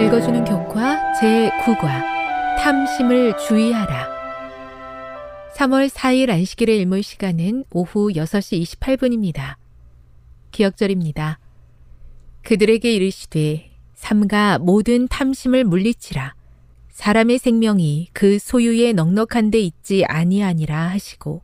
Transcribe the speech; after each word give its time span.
읽어주는 0.00 0.44
교과 0.44 1.12
제9과 1.20 2.04
탐심을 2.60 3.36
주의하라. 3.36 4.08
3월 5.56 5.88
4일 5.88 6.30
안식일의 6.30 6.78
일몰 6.78 7.02
시간은 7.02 7.64
오후 7.72 8.12
6시 8.12 8.62
28분입니다. 8.62 9.56
기억절입니다. 10.52 11.40
그들에게 12.42 12.94
이르시되 12.94 13.70
삼가 13.94 14.60
모든 14.60 15.08
탐심을 15.08 15.64
물리치라. 15.64 16.36
사람의 16.90 17.38
생명이 17.38 18.10
그 18.12 18.38
소유에 18.38 18.92
넉넉한 18.92 19.50
데 19.50 19.58
있지 19.58 20.04
아니하니라 20.04 20.90
하시고 20.90 21.42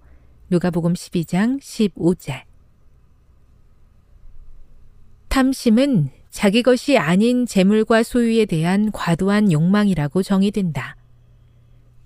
누가복음 0.50 0.92
12장 0.92 1.60
15절 1.60 2.42
탐심은 5.28 6.10
자기 6.34 6.64
것이 6.64 6.98
아닌 6.98 7.46
재물과 7.46 8.02
소유에 8.02 8.44
대한 8.46 8.90
과도한 8.90 9.52
욕망이라고 9.52 10.24
정의된다. 10.24 10.96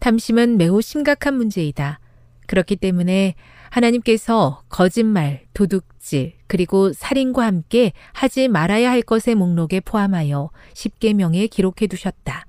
탐심은 0.00 0.59
매우 0.59 0.83
심각한 0.83 1.34
문제이다. 1.34 1.99
그렇기 2.47 2.77
때문에 2.77 3.37
하나님께서 3.71 4.65
거짓말, 4.69 5.47
도둑질, 5.55 6.34
그리고 6.47 6.93
살인과 6.93 7.47
함께 7.47 7.93
하지 8.12 8.49
말아야 8.49 8.91
할 8.91 9.00
것의 9.00 9.34
목록에 9.34 9.81
포함하여 9.81 10.50
10계명에 10.75 11.49
기록해 11.49 11.87
두셨다. 11.89 12.45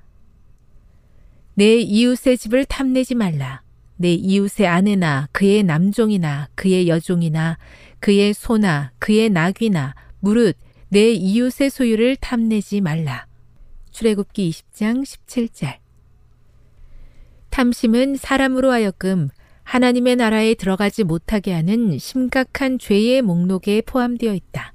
내 1.53 1.77
이웃의 1.77 2.37
집을 2.39 2.65
탐내지 2.65 3.15
말라. 3.15 3.61
내 3.95 4.13
이웃의 4.13 4.67
아내나 4.67 5.29
그의 5.31 5.63
남종이나 5.63 6.49
그의 6.55 6.89
여종이나 6.89 7.57
그의 8.01 8.33
소나 8.33 8.91
그의 8.99 9.29
낙이나 9.29 9.95
무릇 10.19 10.57
내 10.91 11.11
이웃의 11.11 11.69
소유를 11.69 12.15
탐내지 12.15 12.81
말라. 12.81 13.27
출애굽기 13.91 14.49
20장 14.49 15.03
17절. 15.03 15.77
탐심은 17.51 18.15
사람으로 18.15 18.71
하여금 18.71 19.29
하나님의 19.63 20.15
나라에 20.15 20.55
들어가지 20.55 21.03
못하게 21.03 21.53
하는 21.53 21.99
심각한 21.99 22.79
죄의 22.79 23.21
목록에 23.21 23.83
포함되어 23.85 24.33
있다. 24.33 24.73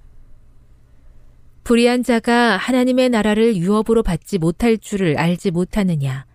불의한 1.65 2.05
자가 2.05 2.59
하나님의 2.59 3.09
나라를 3.09 3.57
유업으로 3.57 4.05
받지 4.05 4.39
못할 4.39 4.79
줄을 4.79 5.19
알지 5.19 5.51
못하느냐. 5.51 6.27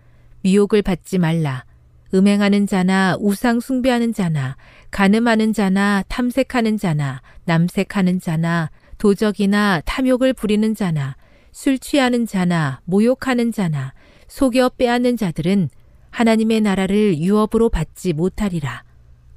미혹을 0.42 0.82
받지 0.82 1.16
말라. 1.16 1.64
음행하는 2.12 2.66
자나 2.66 3.16
우상 3.18 3.60
숭배하는 3.60 4.12
자나 4.12 4.56
가늠하는 4.90 5.54
자나 5.54 6.04
탐색하는 6.08 6.76
자나 6.76 7.22
남색하는 7.44 8.20
자나 8.20 8.70
도적이나 9.00 9.80
탐욕을 9.86 10.34
부리는 10.34 10.74
자나 10.74 11.16
술 11.52 11.78
취하는 11.78 12.26
자나 12.26 12.82
모욕하는 12.84 13.50
자나 13.50 13.94
속여 14.28 14.72
빼앗는 14.76 15.16
자들은 15.16 15.70
하나님의 16.10 16.60
나라를 16.60 17.18
유업으로 17.18 17.70
받지 17.70 18.12
못하리라. 18.12 18.84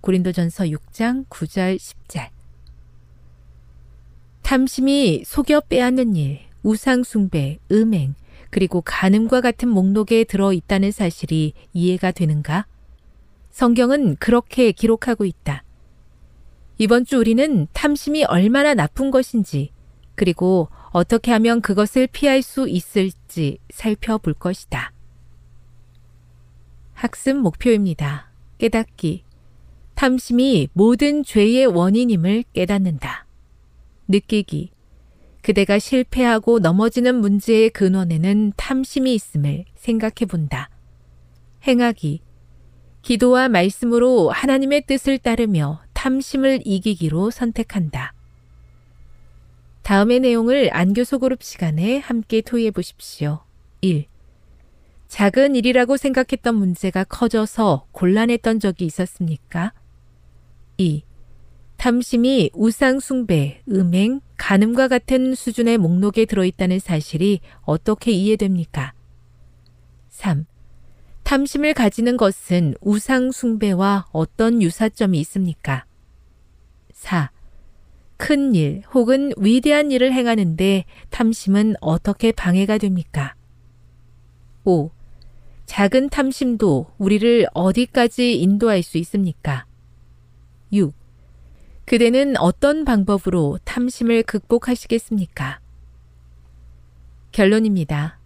고린도전서 0.02 0.66
6장 0.66 1.26
9절 1.30 1.78
10절. 1.78 2.28
탐심이 4.42 5.24
속여 5.26 5.62
빼앗는 5.62 6.18
일, 6.18 6.42
우상 6.62 7.04
숭배, 7.04 7.58
음행, 7.72 8.16
그리고 8.50 8.82
간음과 8.82 9.40
같은 9.40 9.70
목록에 9.70 10.26
들어 10.26 10.52
있다는 10.52 10.92
사실이 10.92 11.54
이해가 11.72 12.12
되는가? 12.12 12.68
성경은 13.52 14.18
그렇게 14.18 14.74
기록하고 14.74 15.24
있다. 15.24 15.63
이번 16.78 17.06
주 17.06 17.18
우리는 17.18 17.68
탐심이 17.74 18.24
얼마나 18.26 18.74
나쁜 18.74 19.12
것인지, 19.12 19.72
그리고 20.16 20.70
어떻게 20.92 21.32
하면 21.32 21.62
그것을 21.62 22.08
피할 22.08 22.42
수 22.42 22.68
있을지 22.68 23.60
살펴볼 23.72 24.34
것이다. 24.34 24.92
학습 26.94 27.38
목표입니다. 27.38 28.32
깨닫기. 28.58 29.24
탐심이 29.96 30.70
모든 30.74 31.24
죄의 31.24 31.68
원인임을 31.68 32.44
깨닫는다. 32.54 33.26
느끼기. 34.08 34.72
그대가 35.42 35.78
실패하고 35.78 36.60
넘어지는 36.60 37.16
문제의 37.16 37.70
근원에는 37.72 38.54
탐심이 38.56 39.14
있음을 39.14 39.66
생각해 39.76 40.26
본다. 40.30 40.70
행하기. 41.68 42.22
기도와 43.02 43.50
말씀으로 43.50 44.30
하나님의 44.30 44.86
뜻을 44.86 45.18
따르며 45.18 45.82
탐심을 46.04 46.60
이기기로 46.66 47.32
선택한다. 47.32 48.14
다음의 49.84 50.20
내용을 50.20 50.70
안교소 50.74 51.20
그룹 51.20 51.42
시간에 51.44 52.00
함께 52.00 52.42
토의해 52.42 52.72
보십시오. 52.72 53.40
1. 53.80 54.08
작은 55.08 55.56
일이라고 55.56 55.96
생각했던 55.96 56.56
문제가 56.56 57.06
커져서 57.06 57.88
곤란했던 57.94 58.60
적이 58.60 58.86
있었습니까? 58.88 59.72
2. 60.76 61.04
탐심이 61.78 62.50
우상 62.54 63.00
숭배, 63.00 63.62
음행, 63.70 64.20
간음과 64.36 64.90
같은 64.90 65.36
수준의 65.36 65.78
목록에 65.78 66.26
들어있다는 66.26 66.80
사실이 66.80 67.40
어떻게 67.62 68.12
이해됩니까? 68.12 68.92
3. 70.10 70.46
탐심을 71.24 71.74
가지는 71.74 72.18
것은 72.18 72.76
우상 72.82 73.32
숭배와 73.32 74.08
어떤 74.12 74.62
유사점이 74.62 75.18
있습니까? 75.22 75.86
4. 77.04 77.32
큰 78.16 78.56
일 78.56 78.82
혹은 78.94 79.34
위대한 79.36 79.92
일을 79.92 80.14
행하는데 80.14 80.86
탐심은 81.10 81.76
어떻게 81.82 82.32
방해가 82.32 82.78
됩니까? 82.78 83.36
5. 84.64 84.90
작은 85.66 86.10
탐심도 86.10 86.88
우리를 86.98 87.48
어디까지 87.54 88.40
인도할 88.40 88.84
수 88.84 88.98
있습니까? 89.00 89.66
6. 90.72 90.94
그대는 91.84 92.38
어떤 92.38 92.86
방법으로 92.86 93.60
탐심을 93.66 94.24
극복하시겠습니까? 94.24 95.60
결론입니다. 97.34 98.18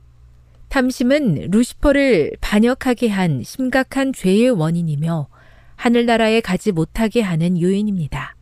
탐심은 0.70 1.50
루시퍼를 1.50 2.34
반역하게 2.42 3.08
한 3.08 3.42
심각한 3.42 4.14
죄의 4.14 4.52
원인이며 4.52 5.30
하늘나라에 5.76 6.42
가지 6.42 6.72
못하게 6.72 7.22
하는 7.22 7.60
요인입니다. 7.60 8.37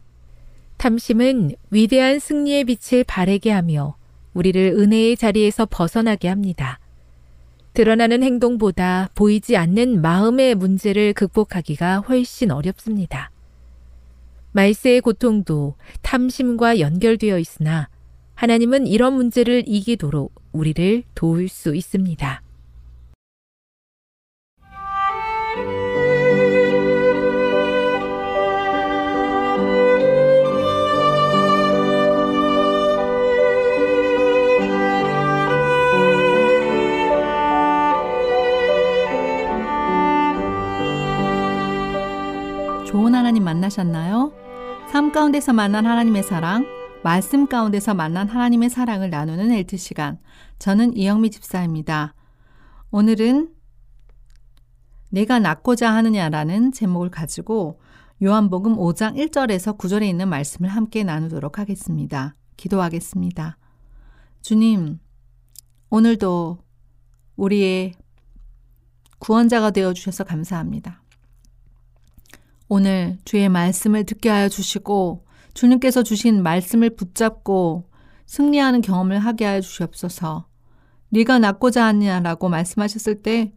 탐심은 0.86 1.56
위대한 1.72 2.20
승리의 2.20 2.66
빛을 2.66 3.04
바래게 3.06 3.50
하며 3.50 3.96
우리를 4.36 4.76
은혜의 4.78 5.18
자리에서 5.18 5.66
벗어나게 5.66 6.28
합니다. 6.28 6.80
드러나는 7.74 8.22
행동보다 8.22 9.10
보이지 9.16 9.58
않는 9.58 10.04
마음의 10.04 10.54
문제를 10.54 11.14
극복하기가 11.14 12.02
훨씬 12.02 12.52
어렵습니다. 12.52 13.32
말세의 14.52 15.02
고통도 15.02 15.74
탐심과 16.04 16.80
연결되어 16.80 17.40
있으나 17.40 17.90
하나님은 18.36 18.86
이런 18.86 19.14
문제를 19.14 19.64
이기도록 19.66 20.36
우리를 20.52 21.02
도울 21.16 21.50
수 21.50 21.76
있습니다. 21.76 22.44
좋은 42.96 43.14
하나님 43.14 43.44
만나셨나요? 43.44 44.32
삶 44.90 45.12
가운데서 45.12 45.52
만난 45.52 45.86
하나님의 45.86 46.24
사랑, 46.24 46.66
말씀 47.04 47.46
가운데서 47.46 47.94
만난 47.94 48.30
하나님의 48.30 48.70
사랑을 48.70 49.10
나누는 49.10 49.52
엘트 49.52 49.76
시간. 49.76 50.18
저는 50.60 50.96
이영미 50.96 51.30
집사입니다. 51.30 52.16
오늘은 52.92 53.54
내가 55.10 55.40
낫고자 55.40 55.94
하느냐라는 55.94 56.72
제목을 56.72 57.10
가지고 57.10 57.82
요한복음 58.24 58.78
5장 58.78 59.18
1절에서 59.18 59.78
9절에 59.78 60.04
있는 60.04 60.30
말씀을 60.30 60.70
함께 60.70 61.04
나누도록 61.04 61.60
하겠습니다. 61.60 62.38
기도하겠습니다. 62.56 63.58
주님, 64.42 65.00
오늘도 65.90 66.60
우리의 67.36 67.92
구원자가 69.20 69.72
되어 69.72 69.92
주셔서 69.92 70.24
감사합니다. 70.24 71.02
오늘 72.68 73.18
주의 73.26 73.48
말씀을 73.50 74.06
듣게 74.06 74.30
하여 74.30 74.50
주시고 74.50 75.26
주님께서 75.54 76.04
주신 76.04 76.44
말씀을 76.44 76.92
붙잡고 76.92 77.90
승리하는 78.26 78.82
경험을 78.82 79.20
하게 79.20 79.46
하여 79.46 79.62
주시옵소서. 79.62 80.48
네가 81.10 81.40
낫고자 81.40 81.86
하느냐라고 81.86 82.50
말씀하셨을 82.50 83.22
때 83.22 83.54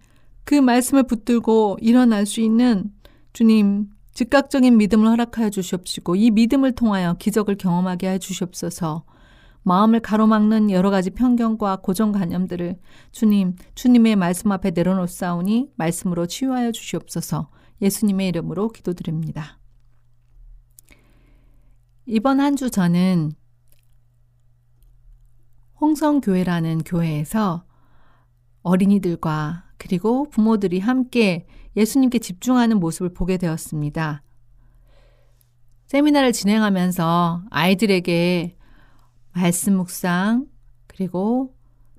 그 0.49 0.55
말씀을 0.55 1.03
붙들고 1.03 1.77
일어날 1.83 2.25
수 2.25 2.41
있는 2.41 2.91
주님 3.35 3.91
즉각적인 4.15 4.79
믿음을 4.79 5.07
허락하여 5.07 5.51
주시옵시고 5.51 6.17
이 6.17 6.31
믿음을 6.31 6.73
통하여 6.73 7.13
기적을 7.19 7.57
경험하게 7.57 8.07
하여 8.07 8.17
주시옵소서. 8.17 9.05
마음을 9.63 10.01
가로막는 10.01 10.71
여러 10.71 10.89
가지 10.89 11.11
편견과 11.11 11.81
고정관념들을 11.83 12.79
주님, 13.13 13.57
주님의 13.75 14.17
말씀 14.17 14.51
앞에 14.51 14.71
내려놓사오니 14.71 15.73
말씀으로 15.77 16.25
치유하여 16.25 16.73
주시옵소서. 16.73 17.51
예수님의 17.81 18.29
이름으로 18.29 18.69
기도드립니다. 18.69 19.59
이번 22.07 22.41
한 22.41 22.57
주 22.57 22.71
저는 22.71 23.33
홍성교회라는 25.81 26.79
교회에서 26.85 27.65
어린이들과 28.63 29.65
그리고 29.79 30.29
부모들이 30.29 30.81
함께 30.81 31.47
예수님께 31.77 32.19
집중하는 32.19 32.81
모습을 32.81 33.15
보게 33.15 33.37
되었습니다. 33.37 34.23
세미나를 35.87 36.33
진행하면서 36.33 37.45
아이들에게 37.51 38.57
말씀 39.33 39.77
묵상, 39.77 40.47
그리고 40.89 41.55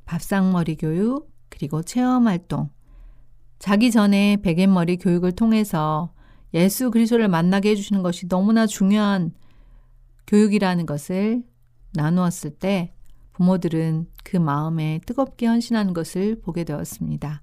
밥상머리 0.06 0.76
교육, 0.76 1.32
그리고 1.50 1.82
체험 1.82 2.28
활동, 2.28 2.70
자기 3.60 3.92
전에 3.92 4.38
베갯머리 4.42 4.98
교육을 4.98 5.34
통해서 5.34 6.14
예수 6.54 6.90
그리스도를 6.92 7.28
만나게 7.28 7.72
해주시는 7.72 8.02
것이 8.02 8.28
너무나 8.28 8.66
중요한 8.66 9.34
교육이라는 10.28 10.86
것을 10.86 11.44
나누었을 11.94 12.52
때 12.52 12.94
부모들은 13.34 14.08
그 14.24 14.38
마음에 14.38 15.00
뜨겁게 15.06 15.46
헌신하는 15.48 15.94
것을 15.94 16.40
보게 16.42 16.64
되었습니다. 16.64 17.42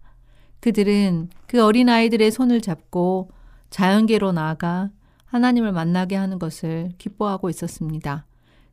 그들은 0.61 1.29
그 1.47 1.63
어린아이들의 1.63 2.31
손을 2.31 2.61
잡고 2.61 3.31
자연계로 3.71 4.33
나아가 4.33 4.91
하나님을 5.27 5.73
만나게 5.73 6.17
하는 6.17 6.39
것을 6.39 6.93
기뻐하고 6.99 7.51
있었습니다. 7.51 8.27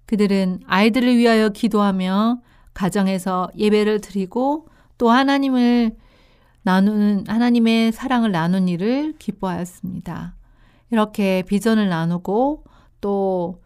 그들은 0.06 0.62
아이들을 0.66 1.18
위하여 1.18 1.50
기도하며 1.50 2.42
가정에서 2.74 3.50
예배를 3.58 4.02
드리고 4.02 4.68
또 4.98 5.10
하나님을 5.10 5.96
나누는 6.64 7.26
하나님의 7.28 7.92
사랑을 7.92 8.32
나눈 8.32 8.68
일을 8.68 9.14
기뻐하였습니다. 9.20 10.36
이렇게 10.92 11.44
비전을 11.44 11.90
나누고 11.90 12.64
또 13.02 13.62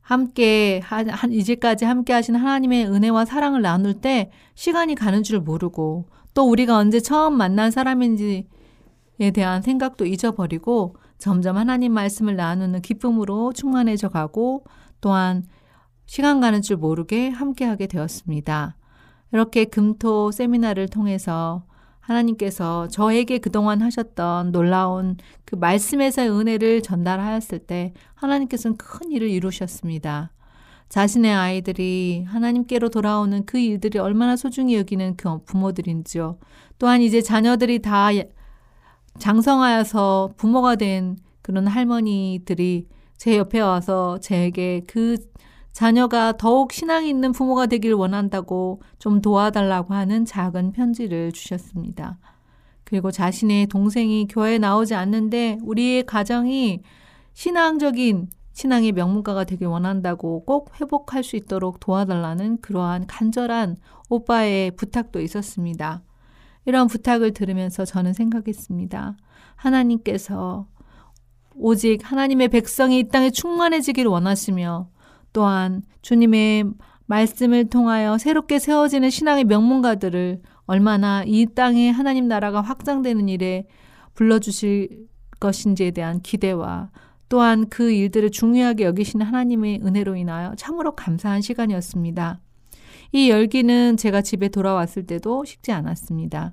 함께 0.00 0.80
한, 0.82 1.08
한 1.08 1.32
이제까지 1.32 1.84
함께 1.84 2.12
하신 2.12 2.34
하나님의 2.34 2.86
은혜와 2.86 3.24
사랑을 3.24 3.62
나눌 3.62 3.94
때 3.94 4.30
시간이 4.54 4.96
가는 4.96 5.22
줄 5.22 5.40
모르고 5.40 6.06
또 6.34 6.48
우리가 6.48 6.76
언제 6.76 6.98
처음 7.00 7.34
만난 7.34 7.70
사람인지에 7.70 8.44
대한 9.32 9.62
생각도 9.62 10.04
잊어버리고 10.06 10.96
점점 11.18 11.56
하나님 11.56 11.92
말씀을 11.92 12.34
나누는 12.34 12.82
기쁨으로 12.82 13.52
충만해져 13.52 14.08
가고 14.08 14.64
또한 15.00 15.44
시간 16.06 16.40
가는 16.40 16.60
줄 16.62 16.76
모르게 16.76 17.28
함께하게 17.28 17.86
되었습니다. 17.86 18.76
이렇게 19.30 19.64
금토 19.64 20.32
세미나를 20.32 20.88
통해서 20.88 21.64
하나님께서 22.02 22.88
저에게 22.88 23.38
그동안 23.38 23.80
하셨던 23.80 24.52
놀라운 24.52 25.16
그 25.44 25.54
말씀에서의 25.56 26.30
은혜를 26.30 26.82
전달하였을 26.82 27.60
때 27.60 27.94
하나님께서는 28.14 28.76
큰 28.76 29.10
일을 29.10 29.30
이루셨습니다. 29.30 30.32
자신의 30.88 31.32
아이들이 31.32 32.24
하나님께로 32.28 32.90
돌아오는 32.90 33.46
그 33.46 33.58
일들이 33.58 33.98
얼마나 33.98 34.36
소중히 34.36 34.76
여기는 34.76 35.16
그 35.16 35.42
부모들인지요. 35.44 36.38
또한 36.78 37.00
이제 37.00 37.22
자녀들이 37.22 37.78
다 37.78 38.08
장성하여서 39.18 40.34
부모가 40.36 40.76
된 40.76 41.16
그런 41.40 41.66
할머니들이 41.66 42.88
제 43.16 43.38
옆에 43.38 43.60
와서 43.60 44.18
제게 44.20 44.82
그 44.86 45.16
자녀가 45.72 46.32
더욱 46.32 46.72
신앙이 46.72 47.08
있는 47.08 47.32
부모가 47.32 47.66
되길 47.66 47.94
원한다고 47.94 48.82
좀 48.98 49.20
도와달라고 49.20 49.94
하는 49.94 50.24
작은 50.24 50.72
편지를 50.72 51.32
주셨습니다. 51.32 52.18
그리고 52.84 53.10
자신의 53.10 53.68
동생이 53.68 54.28
교회에 54.28 54.58
나오지 54.58 54.94
않는데 54.94 55.58
우리의 55.62 56.04
가정이 56.04 56.82
신앙적인 57.32 58.28
신앙의 58.52 58.92
명문가가 58.92 59.44
되길 59.44 59.66
원한다고 59.66 60.44
꼭 60.44 60.78
회복할 60.78 61.24
수 61.24 61.36
있도록 61.36 61.80
도와달라는 61.80 62.60
그러한 62.60 63.06
간절한 63.06 63.76
오빠의 64.10 64.72
부탁도 64.72 65.20
있었습니다. 65.20 66.02
이런 66.66 66.86
부탁을 66.86 67.32
들으면서 67.32 67.86
저는 67.86 68.12
생각했습니다. 68.12 69.16
하나님께서 69.56 70.66
오직 71.54 72.00
하나님의 72.02 72.48
백성이 72.48 73.00
이 73.00 73.08
땅에 73.08 73.30
충만해지길 73.30 74.06
원하시며 74.06 74.88
또한 75.32 75.82
주님의 76.02 76.64
말씀을 77.06 77.68
통하여 77.68 78.18
새롭게 78.18 78.58
세워지는 78.58 79.10
신앙의 79.10 79.44
명문가들을 79.44 80.40
얼마나 80.66 81.24
이 81.26 81.46
땅에 81.54 81.90
하나님 81.90 82.28
나라가 82.28 82.60
확장되는 82.60 83.28
일에 83.28 83.66
불러주실 84.14 85.06
것인지에 85.40 85.90
대한 85.90 86.20
기대와 86.20 86.90
또한 87.28 87.68
그 87.68 87.90
일들을 87.90 88.30
중요하게 88.30 88.84
여기시는 88.84 89.24
하나님의 89.26 89.80
은혜로 89.82 90.16
인하여 90.16 90.54
참으로 90.54 90.94
감사한 90.94 91.40
시간이었습니다. 91.40 92.40
이 93.12 93.30
열기는 93.30 93.96
제가 93.96 94.22
집에 94.22 94.48
돌아왔을 94.48 95.06
때도 95.06 95.44
식지 95.44 95.72
않았습니다. 95.72 96.52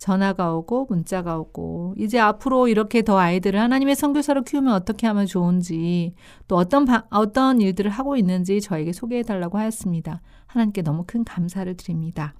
전화가 0.00 0.54
오고 0.54 0.86
문자가 0.88 1.38
오고 1.38 1.94
이제 1.98 2.18
앞으로 2.18 2.68
이렇게 2.68 3.02
더 3.02 3.18
아이들을 3.18 3.60
하나님의 3.60 3.94
선교사로 3.94 4.42
키우면 4.42 4.72
어떻게 4.72 5.06
하면 5.06 5.26
좋은지 5.26 6.14
또 6.48 6.56
어떤 6.56 6.86
바, 6.86 7.04
어떤 7.10 7.60
일들을 7.60 7.90
하고 7.90 8.16
있는지 8.16 8.62
저에게 8.62 8.92
소개해 8.92 9.22
달라고 9.22 9.58
하였습니다. 9.58 10.22
하나님께 10.46 10.80
너무 10.82 11.04
큰 11.06 11.22
감사를 11.22 11.72
드립니다. 11.76 12.34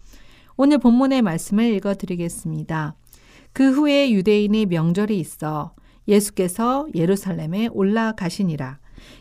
오늘 0.56 0.78
본문의 0.78 1.20
말씀을 1.20 1.74
읽어 1.74 1.94
드리겠습니다. 1.94 2.94
그 3.52 3.70
후에 3.70 4.10
유대인의 4.10 4.66
명절이 4.66 5.18
있어 5.18 5.74
예수께서 6.08 6.88
예루살렘에 6.94 7.68
올라가시니라. 7.72 8.78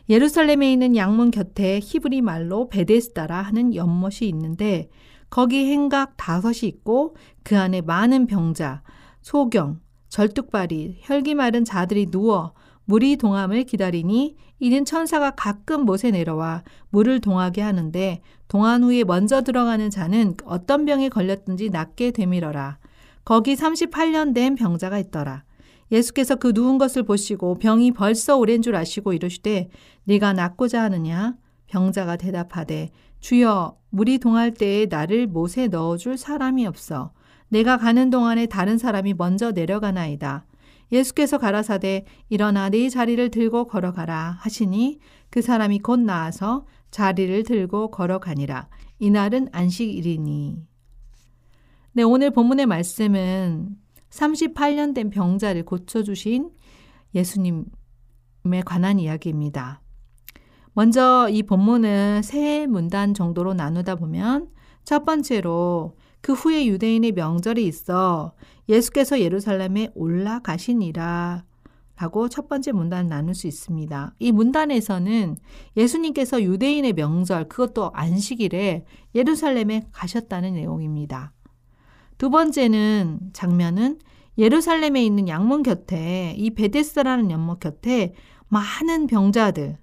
예루살렘에 0.07 0.71
있는 0.71 0.95
양문 0.95 1.31
곁에 1.31 1.81
히브리 1.83 2.21
말로 2.21 2.69
베데스다라 2.69 3.41
하는 3.41 3.75
연못이 3.75 4.29
있는데 4.29 4.89
거기 5.29 5.71
행각 5.71 6.17
다섯이 6.17 6.59
있고 6.63 7.15
그 7.43 7.57
안에 7.57 7.81
많은 7.81 8.25
병자, 8.27 8.81
소경, 9.21 9.79
절뚝발이, 10.09 10.99
혈기 11.01 11.35
마른 11.35 11.63
자들이 11.63 12.07
누워 12.07 12.53
물이 12.85 13.17
동함을 13.17 13.63
기다리니 13.65 14.35
이는 14.59 14.83
천사가 14.83 15.31
가끔 15.31 15.85
못에 15.85 16.11
내려와 16.11 16.63
물을 16.89 17.19
동하게 17.19 17.61
하는데 17.61 18.21
동한 18.47 18.83
후에 18.83 19.03
먼저 19.03 19.41
들어가는 19.41 19.89
자는 19.89 20.35
어떤 20.45 20.85
병에 20.85 21.07
걸렸든지 21.09 21.69
낫게 21.69 22.11
되밀어라. 22.11 22.79
거기 23.23 23.55
38년 23.55 24.33
된 24.33 24.55
병자가 24.55 24.97
있더라. 24.97 25.43
예수께서 25.91 26.35
그 26.35 26.51
누운 26.53 26.77
것을 26.77 27.03
보시고 27.03 27.55
병이 27.59 27.91
벌써 27.91 28.37
오랜 28.37 28.61
줄 28.61 28.75
아시고 28.75 29.13
이르시되 29.13 29.69
네가 30.05 30.33
낫고자 30.33 30.83
하느냐 30.83 31.35
병자가 31.67 32.17
대답하되 32.17 32.89
주여 33.19 33.77
물이 33.89 34.19
동할 34.19 34.53
때에 34.53 34.85
나를 34.85 35.27
못에 35.27 35.67
넣어줄 35.67 36.17
사람이 36.17 36.65
없어 36.65 37.11
내가 37.49 37.77
가는 37.77 38.09
동안에 38.09 38.45
다른 38.45 38.77
사람이 38.77 39.15
먼저 39.15 39.51
내려가나이다. 39.51 40.45
예수께서 40.91 41.37
가라사대 41.37 42.05
일어나 42.29 42.69
네 42.69 42.89
자리를 42.89 43.29
들고 43.29 43.67
걸어가라 43.67 44.37
하시니 44.39 44.99
그 45.29 45.41
사람이 45.41 45.79
곧 45.79 45.99
나아서 45.99 46.65
자리를 46.91 47.43
들고 47.43 47.91
걸어가니라. 47.91 48.69
이날은 48.99 49.49
안식일이니. 49.51 50.57
네, 51.93 52.03
오늘 52.03 52.31
본문의 52.31 52.65
말씀은 52.65 53.75
38년 54.09 54.93
된 54.95 55.09
병자를 55.09 55.65
고쳐주신 55.65 56.51
예수님에 57.13 57.65
관한 58.65 58.99
이야기입니다. 58.99 59.81
먼저 60.79 61.27
이 61.29 61.43
본문을 61.43 62.23
세 62.23 62.65
문단 62.65 63.13
정도로 63.13 63.53
나누다 63.53 63.95
보면 63.95 64.47
첫 64.85 65.03
번째로 65.03 65.97
그 66.21 66.31
후에 66.31 66.67
유대인의 66.67 67.11
명절이 67.11 67.65
있어 67.65 68.31
예수께서 68.69 69.19
예루살렘에 69.19 69.91
올라가시니라 69.93 71.43
라고 71.97 72.29
첫 72.29 72.47
번째 72.47 72.71
문단을 72.71 73.09
나눌 73.09 73.35
수 73.35 73.47
있습니다. 73.47 74.13
이 74.19 74.31
문단에서는 74.31 75.35
예수님께서 75.75 76.41
유대인의 76.41 76.93
명절, 76.93 77.49
그것도 77.49 77.91
안식일에 77.93 78.85
예루살렘에 79.13 79.85
가셨다는 79.91 80.53
내용입니다. 80.53 81.33
두 82.17 82.29
번째는 82.29 83.31
장면은 83.33 83.99
예루살렘에 84.37 85.03
있는 85.03 85.27
양문 85.27 85.63
곁에 85.63 86.35
이 86.37 86.51
베데스라는 86.51 87.31
연못 87.31 87.59
곁에 87.59 88.13
많은 88.47 89.07
병자들 89.07 89.77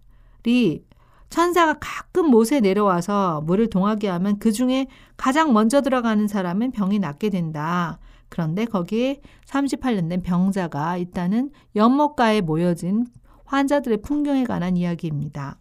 이 0.46 0.82
천사가 1.28 1.76
가끔 1.80 2.30
못에 2.30 2.60
내려와서 2.60 3.42
물을 3.42 3.68
동하게 3.68 4.08
하면 4.08 4.38
그 4.38 4.52
중에 4.52 4.86
가장 5.16 5.52
먼저 5.52 5.80
들어가는 5.80 6.28
사람은 6.28 6.70
병이 6.70 6.98
낫게 7.00 7.30
된다. 7.30 7.98
그런데 8.28 8.64
거기에 8.64 9.20
38년 9.46 10.08
된 10.08 10.22
병자가 10.22 10.96
있다는 10.96 11.50
연못가에 11.74 12.40
모여진 12.40 13.06
환자들의 13.44 14.02
풍경에 14.02 14.44
관한 14.44 14.76
이야기입니다. 14.76 15.58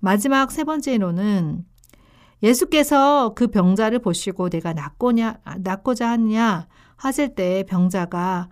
마지막 0.00 0.50
세 0.50 0.64
번째로는 0.64 1.64
예수께서 2.42 3.32
그 3.34 3.46
병자를 3.46 4.00
보시고 4.00 4.50
내가 4.50 4.74
낫고냐, 4.74 5.38
낫고자 5.60 6.10
하느냐 6.10 6.66
하실 6.96 7.34
때 7.34 7.64
병자가 7.66 8.48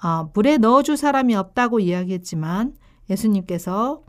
아, 0.00 0.28
물에 0.34 0.58
넣어줄 0.58 0.96
사람이 0.96 1.34
없다고 1.34 1.80
이야기했지만 1.80 2.74
예수님께서 3.08 4.03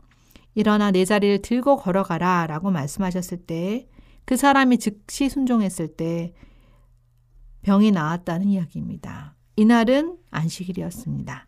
일어나 0.56 0.90
내 0.90 1.04
자리를 1.04 1.42
들고 1.42 1.76
걸어가라 1.76 2.48
라고 2.48 2.72
말씀하셨을 2.72 3.46
때 3.46 3.86
그 4.26 4.36
사람이 4.36 4.78
즉시 4.78 5.28
순종했을 5.30 5.86
때 5.96 6.34
병이 7.62 7.92
나았다는 7.92 8.48
이야기입니다. 8.48 9.36
이날은 9.54 10.18
안식일이었습니다. 10.30 11.46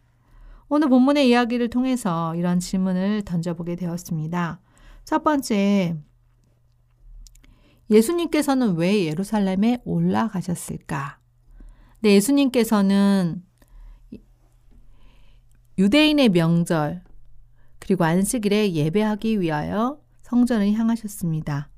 오늘 0.68 0.88
본문의 0.88 1.28
이야기를 1.28 1.70
통해서 1.70 2.34
이런 2.36 2.60
질문을 2.60 3.22
던져보게 3.22 3.74
되었습니다. 3.76 4.60
첫 5.04 5.24
번째, 5.24 5.96
예수님께서는 7.90 8.76
왜 8.76 9.06
예루살렘에 9.06 9.82
올라가셨을까? 9.84 11.18
네, 12.00 12.14
예수님께서는 12.14 13.42
유대인의 15.78 16.28
명절, 16.28 17.02
그리고 17.78 18.04
안식일에 18.04 18.72
예배하기 18.72 19.40
위하여 19.40 19.98
성전을 20.22 20.72
향하셨습니다. 20.72 21.70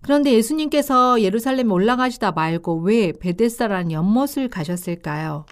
그런데 0.00 0.32
예수님께서 0.32 1.20
예루살렘에 1.20 1.68
올라가시다 1.68 2.32
말고 2.32 2.80
왜 2.80 3.12
베데스다라는 3.12 3.92
연못을 3.92 4.48
가셨을까요? 4.48 5.46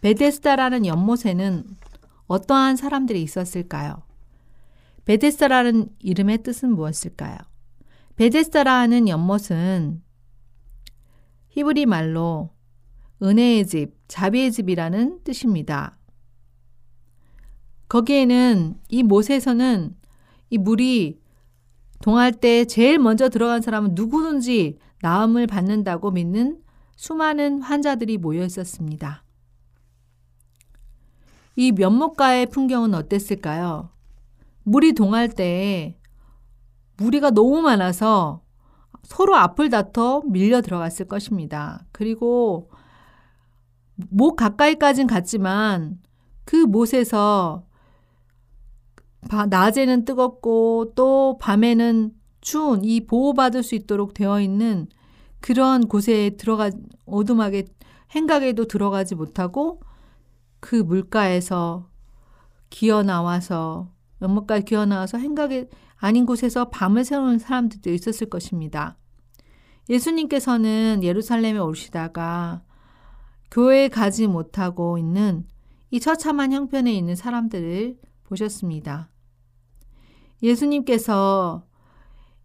베데스다라는 0.00 0.86
연못에는 0.86 1.64
어떠한 2.28 2.76
사람들이 2.76 3.22
있었을까요? 3.22 4.02
베데스다라는 5.04 5.88
이름의 6.00 6.42
뜻은 6.42 6.72
무엇일까요? 6.72 7.36
베데스다라는 8.16 9.08
연못은 9.08 10.02
히브리 11.50 11.86
말로 11.86 12.50
은혜의 13.22 13.66
집, 13.66 13.94
자비의 14.08 14.52
집이라는 14.52 15.20
뜻입니다. 15.24 15.96
거기에는 17.88 18.78
이 18.88 19.02
못에서는 19.02 19.96
이 20.50 20.58
물이 20.58 21.20
동할 22.02 22.32
때 22.32 22.64
제일 22.64 22.98
먼저 22.98 23.28
들어간 23.28 23.62
사람은 23.62 23.90
누구든지 23.94 24.78
나음을 25.02 25.46
받는다고 25.46 26.10
믿는 26.10 26.60
수많은 26.96 27.62
환자들이 27.62 28.18
모여 28.18 28.44
있었습니다. 28.44 29.24
이 31.56 31.72
면목가의 31.72 32.46
풍경은 32.46 32.94
어땠을까요? 32.94 33.90
물이 34.64 34.92
동할 34.92 35.28
때 35.28 35.98
무리가 36.96 37.30
너무 37.30 37.62
많아서 37.62 38.42
서로 39.02 39.36
앞을 39.36 39.70
다퉈 39.70 40.24
밀려 40.26 40.60
들어갔을 40.60 41.06
것입니다. 41.06 41.84
그리고 41.92 42.70
목 43.94 44.36
가까이까진 44.36 45.06
갔지만 45.06 46.00
그 46.44 46.56
못에서 46.56 47.65
낮에는 49.48 50.04
뜨겁고 50.04 50.92
또 50.94 51.38
밤에는 51.40 52.12
추운 52.40 52.84
이 52.84 53.06
보호받을 53.06 53.62
수 53.62 53.74
있도록 53.74 54.14
되어 54.14 54.40
있는 54.40 54.88
그런 55.40 55.88
곳에 55.88 56.30
들어가 56.30 56.70
어둠하게 57.06 57.64
행각에도 58.12 58.66
들어가지 58.66 59.14
못하고 59.14 59.80
그 60.60 60.76
물가에서 60.76 61.88
기어 62.70 63.02
나와서 63.02 63.92
연못까지 64.22 64.64
기어 64.64 64.86
나와서 64.86 65.18
행각에 65.18 65.68
아닌 65.96 66.26
곳에서 66.26 66.70
밤을 66.70 67.04
새우는 67.04 67.38
사람들도 67.38 67.90
있었을 67.90 68.28
것입니다. 68.28 68.96
예수님께서는 69.88 71.00
예루살렘에 71.02 71.58
오시다가 71.58 72.62
교회에 73.50 73.88
가지 73.88 74.26
못하고 74.26 74.98
있는 74.98 75.46
이 75.90 76.00
처참한 76.00 76.52
형편에 76.52 76.92
있는 76.92 77.14
사람들을 77.14 77.96
보셨습니다. 78.24 79.10
예수님께서 80.42 81.64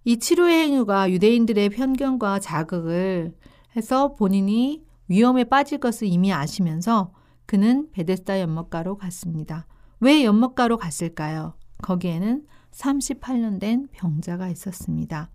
이 0.03 0.17
치료의 0.17 0.63
행위가 0.63 1.11
유대인들의 1.11 1.69
편견과 1.69 2.39
자극을 2.39 3.33
해서 3.75 4.15
본인이 4.15 4.83
위험에 5.07 5.43
빠질 5.43 5.77
것을 5.79 6.07
이미 6.07 6.33
아시면서 6.33 7.13
그는 7.45 7.91
베데스다 7.91 8.39
연못가로 8.39 8.97
갔습니다. 8.97 9.67
왜 9.99 10.23
연못가로 10.23 10.77
갔을까요? 10.77 11.53
거기에는 11.83 12.45
38년 12.71 13.59
된 13.59 13.87
병자가 13.91 14.49
있었습니다. 14.49 15.29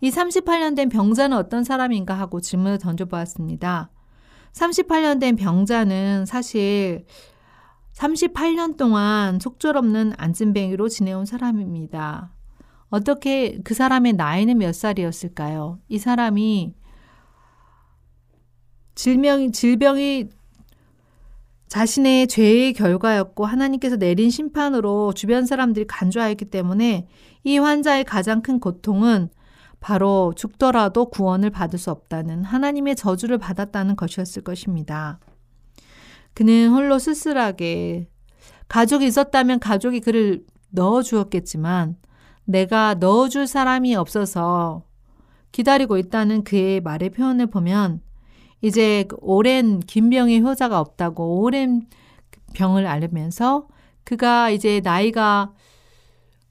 이 0.00 0.10
38년 0.10 0.76
된 0.76 0.88
병자는 0.88 1.36
어떤 1.36 1.62
사람인가 1.62 2.14
하고 2.14 2.40
질문을 2.40 2.78
던져보았습니다. 2.78 3.90
38년 4.52 5.20
된 5.20 5.36
병자는 5.36 6.26
사실 6.26 7.06
38년 7.94 8.76
동안 8.76 9.38
속절없는 9.40 10.14
안진뱅이로 10.16 10.88
지내온 10.88 11.26
사람입니다. 11.26 12.32
어떻게 12.88 13.58
그 13.62 13.74
사람의 13.74 14.14
나이는 14.14 14.58
몇 14.58 14.74
살이었을까요? 14.74 15.78
이 15.88 15.98
사람이 15.98 16.74
질병이, 18.94 19.52
질병이 19.52 20.28
자신의 21.68 22.26
죄의 22.26 22.72
결과였고 22.72 23.46
하나님께서 23.46 23.96
내린 23.96 24.28
심판으로 24.28 25.12
주변 25.14 25.46
사람들이 25.46 25.86
간주하였기 25.86 26.46
때문에 26.46 27.06
이 27.44 27.58
환자의 27.58 28.04
가장 28.04 28.42
큰 28.42 28.58
고통은 28.58 29.30
바로 29.78 30.34
죽더라도 30.36 31.06
구원을 31.06 31.50
받을 31.50 31.78
수 31.78 31.90
없다는 31.92 32.44
하나님의 32.44 32.96
저주를 32.96 33.38
받았다는 33.38 33.94
것이었을 33.96 34.42
것입니다. 34.42 35.20
그는 36.34 36.70
홀로 36.70 36.98
쓸쓸하게 36.98 38.08
가족이 38.68 39.06
있었다면 39.06 39.58
가족이 39.60 40.00
그를 40.00 40.44
넣어 40.70 41.02
주었겠지만 41.02 41.96
내가 42.44 42.94
넣어 42.94 43.28
줄 43.28 43.46
사람이 43.46 43.94
없어서 43.96 44.84
기다리고 45.52 45.98
있다는 45.98 46.44
그의 46.44 46.80
말의 46.80 47.10
표현을 47.10 47.48
보면 47.48 48.00
이제 48.62 49.04
그 49.08 49.16
오랜 49.20 49.80
긴 49.80 50.10
병의 50.10 50.42
효자가 50.42 50.78
없다고 50.80 51.40
오랜 51.40 51.86
병을 52.54 52.86
앓으면서 52.86 53.68
그가 54.04 54.50
이제 54.50 54.80
나이가 54.82 55.52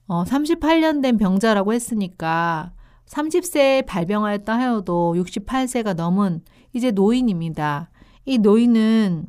어 0.06 0.24
38년 0.24 1.02
된 1.02 1.16
병자라고 1.18 1.72
했으니까 1.72 2.72
30세에 3.06 3.86
발병하였다 3.86 4.56
하여도 4.56 5.14
68세가 5.16 5.94
넘은 5.94 6.42
이제 6.72 6.90
노인입니다. 6.90 7.90
이 8.24 8.38
노인은 8.38 9.26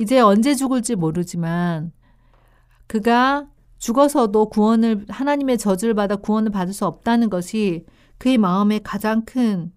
이제 0.00 0.18
언제 0.18 0.54
죽을지 0.54 0.96
모르지만 0.96 1.92
그가 2.86 3.50
죽어서도 3.76 4.48
구원을 4.48 5.04
하나님의 5.10 5.58
저주를 5.58 5.92
받아 5.92 6.16
구원을 6.16 6.50
받을 6.50 6.72
수 6.72 6.86
없다는 6.86 7.28
것이 7.28 7.84
그의 8.16 8.38
마음의 8.38 8.80
가장 8.82 9.26
큰 9.26 9.74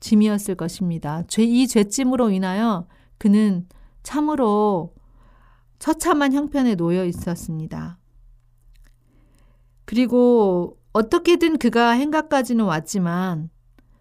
짐이었을 0.00 0.56
것입니다. 0.56 1.22
죄, 1.28 1.44
이 1.44 1.68
죄짐으로 1.68 2.30
인하여 2.30 2.88
그는 3.16 3.68
참으로 4.02 4.96
처참한 5.78 6.32
형편에 6.32 6.74
놓여 6.74 7.04
있었습니다. 7.04 7.96
그리고 9.84 10.80
어떻게든 10.92 11.58
그가 11.58 11.90
행각까지는 11.90 12.64
왔지만 12.64 13.50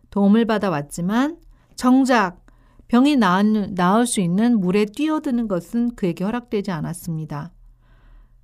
도움을 0.09 0.45
받아 0.45 0.71
왔지만 0.71 1.37
정작 1.75 2.46
병이 2.87 3.17
나을, 3.17 4.07
수 4.07 4.21
있는 4.21 4.59
물에 4.59 4.85
뛰어드는 4.85 5.47
것은 5.47 5.95
그에게 5.95 6.23
허락되지 6.23 6.71
않았습니다. 6.71 7.51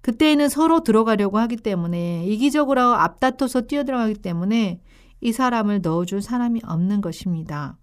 그때에는 0.01 0.50
서로 0.50 0.83
들어가려고 0.83 1.38
하기 1.39 1.57
때문에 1.57 2.25
이기적으로 2.25 2.81
앞다퉈서 2.81 3.62
뛰어들어가기 3.62 4.15
때문에 4.15 4.81
이 5.21 5.31
사람을 5.31 5.79
넣어줄 5.81 6.21
사람이 6.21 6.62
없는 6.65 7.00
것입니다. 7.00 7.77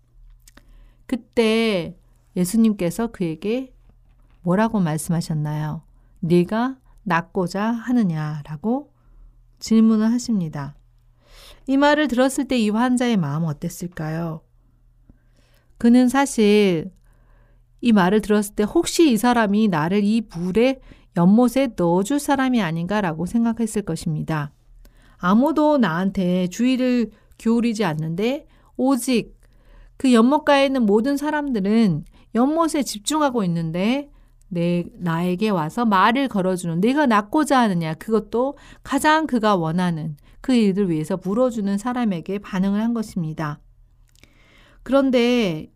그때 1.06 1.96
예수님께서 2.36 3.06
그에게 3.06 3.72
뭐라고 4.42 4.80
말씀하셨나요? 4.80 5.82
네가 6.20 6.76
낫고자 7.04 7.64
하느냐라고 7.64 8.92
질문을 9.58 10.12
하십니다. 10.12 10.74
이 11.66 11.78
말을 11.78 12.08
들었을 12.08 12.46
때 12.46 12.58
이 12.58 12.68
환자의 12.68 13.16
마음은 13.16 13.48
어땠을까요? 13.48 14.42
그는 15.80 16.10
사실 16.10 16.90
이 17.80 17.92
말을 17.92 18.20
들었을 18.20 18.54
때 18.54 18.64
혹시 18.64 19.10
이 19.10 19.16
사람이 19.16 19.68
나를 19.68 20.04
이 20.04 20.20
물에 20.30 20.78
연못에 21.16 21.70
넣어줄 21.74 22.20
사람이 22.20 22.60
아닌가라고 22.60 23.24
생각했을 23.24 23.80
것입니다. 23.80 24.52
아무도 25.16 25.78
나한테 25.78 26.48
주의를 26.48 27.12
기울이지 27.38 27.86
않는데 27.86 28.46
오직 28.76 29.40
그 29.96 30.12
연못가에 30.12 30.66
있는 30.66 30.84
모든 30.84 31.16
사람들은 31.16 32.04
연못에 32.34 32.82
집중하고 32.82 33.42
있는데 33.44 34.10
내 34.48 34.84
나에게 34.98 35.48
와서 35.48 35.86
말을 35.86 36.28
걸어주는 36.28 36.82
내가 36.82 37.06
낫고자 37.06 37.58
하느냐 37.58 37.94
그것도 37.94 38.58
가장 38.82 39.26
그가 39.26 39.56
원하는 39.56 40.18
그 40.42 40.52
일을 40.52 40.90
위해서 40.90 41.16
물어주는 41.16 41.78
사람에게 41.78 42.38
반응을 42.40 42.82
한 42.82 42.92
것입니다. 42.92 43.60
그런데 44.82 45.70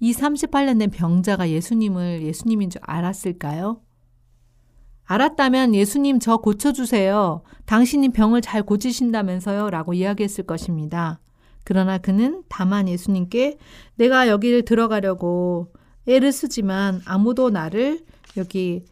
이 0.00 0.12
38년 0.12 0.78
된 0.78 0.90
병자가 0.90 1.50
예수님을 1.50 2.22
예수님인 2.22 2.70
줄 2.70 2.80
알았을까요? 2.84 3.80
알았다면 5.04 5.74
예수님 5.74 6.18
저 6.18 6.38
고쳐주세요. 6.38 7.42
당신이 7.66 8.10
병을 8.10 8.40
잘 8.40 8.62
고치신다면서요. 8.62 9.70
라고 9.70 9.92
이야기했을 9.92 10.44
것입니다. 10.44 11.20
그러나 11.62 11.98
그는 11.98 12.42
다만 12.48 12.88
예수님께 12.88 13.58
내가 13.96 14.28
여기를 14.28 14.64
들어가려고 14.64 15.72
애를 16.06 16.32
쓰지만 16.32 17.00
아무도 17.06 17.50
나를 17.50 18.04
여기 18.36 18.84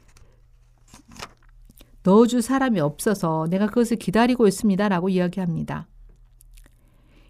넣어줄 2.04 2.42
사람이 2.42 2.80
없어서 2.80 3.46
내가 3.50 3.66
그것을 3.66 3.96
기다리고 3.96 4.46
있습니다. 4.48 4.88
라고 4.88 5.08
이야기합니다. 5.08 5.86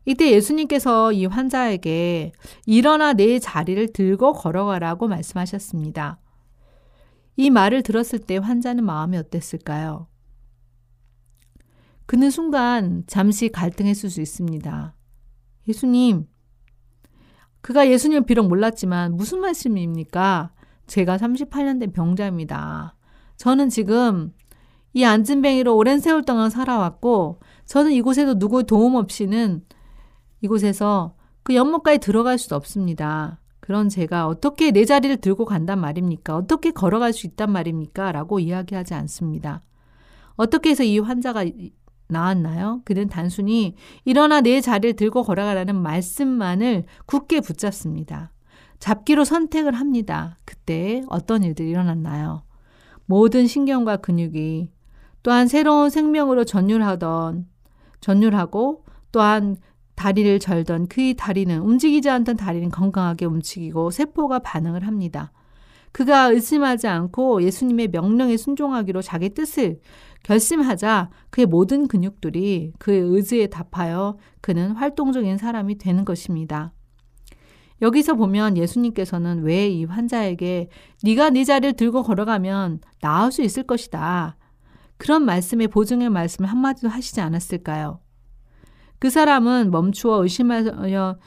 이때 0.04 0.32
예수님께서 0.32 1.12
이 1.12 1.26
환자에게 1.26 2.32
일어나 2.66 3.12
내 3.12 3.38
자리를 3.38 3.92
들고 3.92 4.32
걸어가라고 4.32 5.08
말씀하셨습니다. 5.08 6.18
이 7.36 7.50
말을 7.50 7.82
들었을 7.82 8.18
때 8.18 8.36
환자는 8.36 8.84
마음이 8.84 9.16
어땠을까요? 9.16 10.08
그는 12.06 12.30
순간 12.30 13.04
잠시 13.06 13.48
갈등했을 13.48 14.10
수 14.10 14.20
있습니다. 14.20 14.94
예수님, 15.68 16.26
그가 17.60 17.88
예수님을 17.88 18.26
비록 18.26 18.48
몰랐지만 18.48 19.16
무슨 19.16 19.40
말씀입니까? 19.40 20.52
제가 20.88 21.16
38년 21.16 21.78
된 21.78 21.92
병자입니다. 21.92 22.96
저는 23.36 23.68
지금 23.70 24.32
이 24.92 25.04
안진뱅이로 25.04 25.74
오랜 25.74 26.00
세월 26.00 26.24
동안 26.24 26.50
살아왔고, 26.50 27.40
저는 27.64 27.92
이곳에도 27.92 28.38
누구 28.38 28.64
도움 28.64 28.96
없이는 28.96 29.64
이곳에서 30.42 31.14
그 31.42 31.54
연못가에 31.54 31.98
들어갈 31.98 32.38
수 32.38 32.54
없습니다. 32.54 33.40
그런 33.60 33.88
제가 33.88 34.26
어떻게 34.26 34.70
내 34.72 34.84
자리를 34.84 35.16
들고 35.18 35.44
간단 35.44 35.80
말입니까? 35.80 36.36
어떻게 36.36 36.72
걸어갈 36.72 37.12
수 37.12 37.26
있단 37.26 37.50
말입니까? 37.50 38.12
라고 38.12 38.38
이야기하지 38.38 38.94
않습니다. 38.94 39.62
어떻게 40.34 40.70
해서 40.70 40.82
이 40.82 40.98
환자가 40.98 41.44
나왔나요? 42.08 42.82
그는 42.84 43.08
단순히 43.08 43.76
일어나 44.04 44.40
내 44.40 44.60
자리를 44.60 44.96
들고 44.96 45.22
걸어가라는 45.22 45.80
말씀만을 45.80 46.84
굳게 47.06 47.40
붙잡습니다. 47.40 48.32
잡기로 48.80 49.24
선택을 49.24 49.72
합니다. 49.74 50.36
그때 50.44 51.02
어떤 51.08 51.44
일들이 51.44 51.70
일어났나요? 51.70 52.42
모든 53.06 53.46
신경과 53.46 53.98
근육이 53.98 54.70
또한 55.22 55.46
새로운 55.46 55.88
생명으로 55.88 56.44
전율하던 56.44 57.46
전율하고 58.00 58.84
또한 59.12 59.56
다리를 59.94 60.38
절던 60.38 60.88
그의 60.88 61.14
다리는 61.14 61.58
움직이지 61.60 62.08
않던 62.10 62.36
다리는 62.36 62.70
건강하게 62.70 63.26
움직이고 63.26 63.90
세포가 63.90 64.40
반응을 64.40 64.86
합니다. 64.86 65.32
그가 65.92 66.30
의심하지 66.30 66.88
않고 66.88 67.42
예수님의 67.42 67.88
명령에 67.88 68.36
순종하기로 68.36 69.02
자기 69.02 69.28
뜻을 69.30 69.80
결심하자 70.22 71.10
그의 71.30 71.46
모든 71.46 71.86
근육들이 71.86 72.72
그의 72.78 73.00
의지에 73.00 73.48
답하여 73.48 74.16
그는 74.40 74.72
활동적인 74.72 75.36
사람이 75.36 75.78
되는 75.78 76.04
것입니다. 76.04 76.72
여기서 77.82 78.14
보면 78.14 78.56
예수님께서는 78.56 79.42
왜 79.42 79.68
이 79.68 79.84
환자에게 79.84 80.68
네가 81.02 81.30
네 81.30 81.44
자리를 81.44 81.74
들고 81.74 82.04
걸어가면 82.04 82.80
나을 83.00 83.32
수 83.32 83.42
있을 83.42 83.64
것이다. 83.64 84.36
그런 84.96 85.24
말씀에 85.24 85.66
보증의 85.66 86.08
말씀을 86.10 86.48
한마디도 86.48 86.88
하시지 86.88 87.20
않았을까요? 87.20 88.01
그 89.02 89.10
사람은 89.10 89.72
멈추어 89.72 90.22
의심하여 90.22 91.18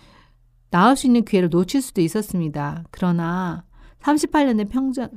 나을 0.71 0.95
수 0.95 1.07
있는 1.07 1.25
기회를 1.25 1.49
놓칠 1.49 1.81
수도 1.81 1.99
있었습니다. 1.99 2.85
그러나 2.89 3.65
38년의 3.99 4.69
평자, 4.69 5.09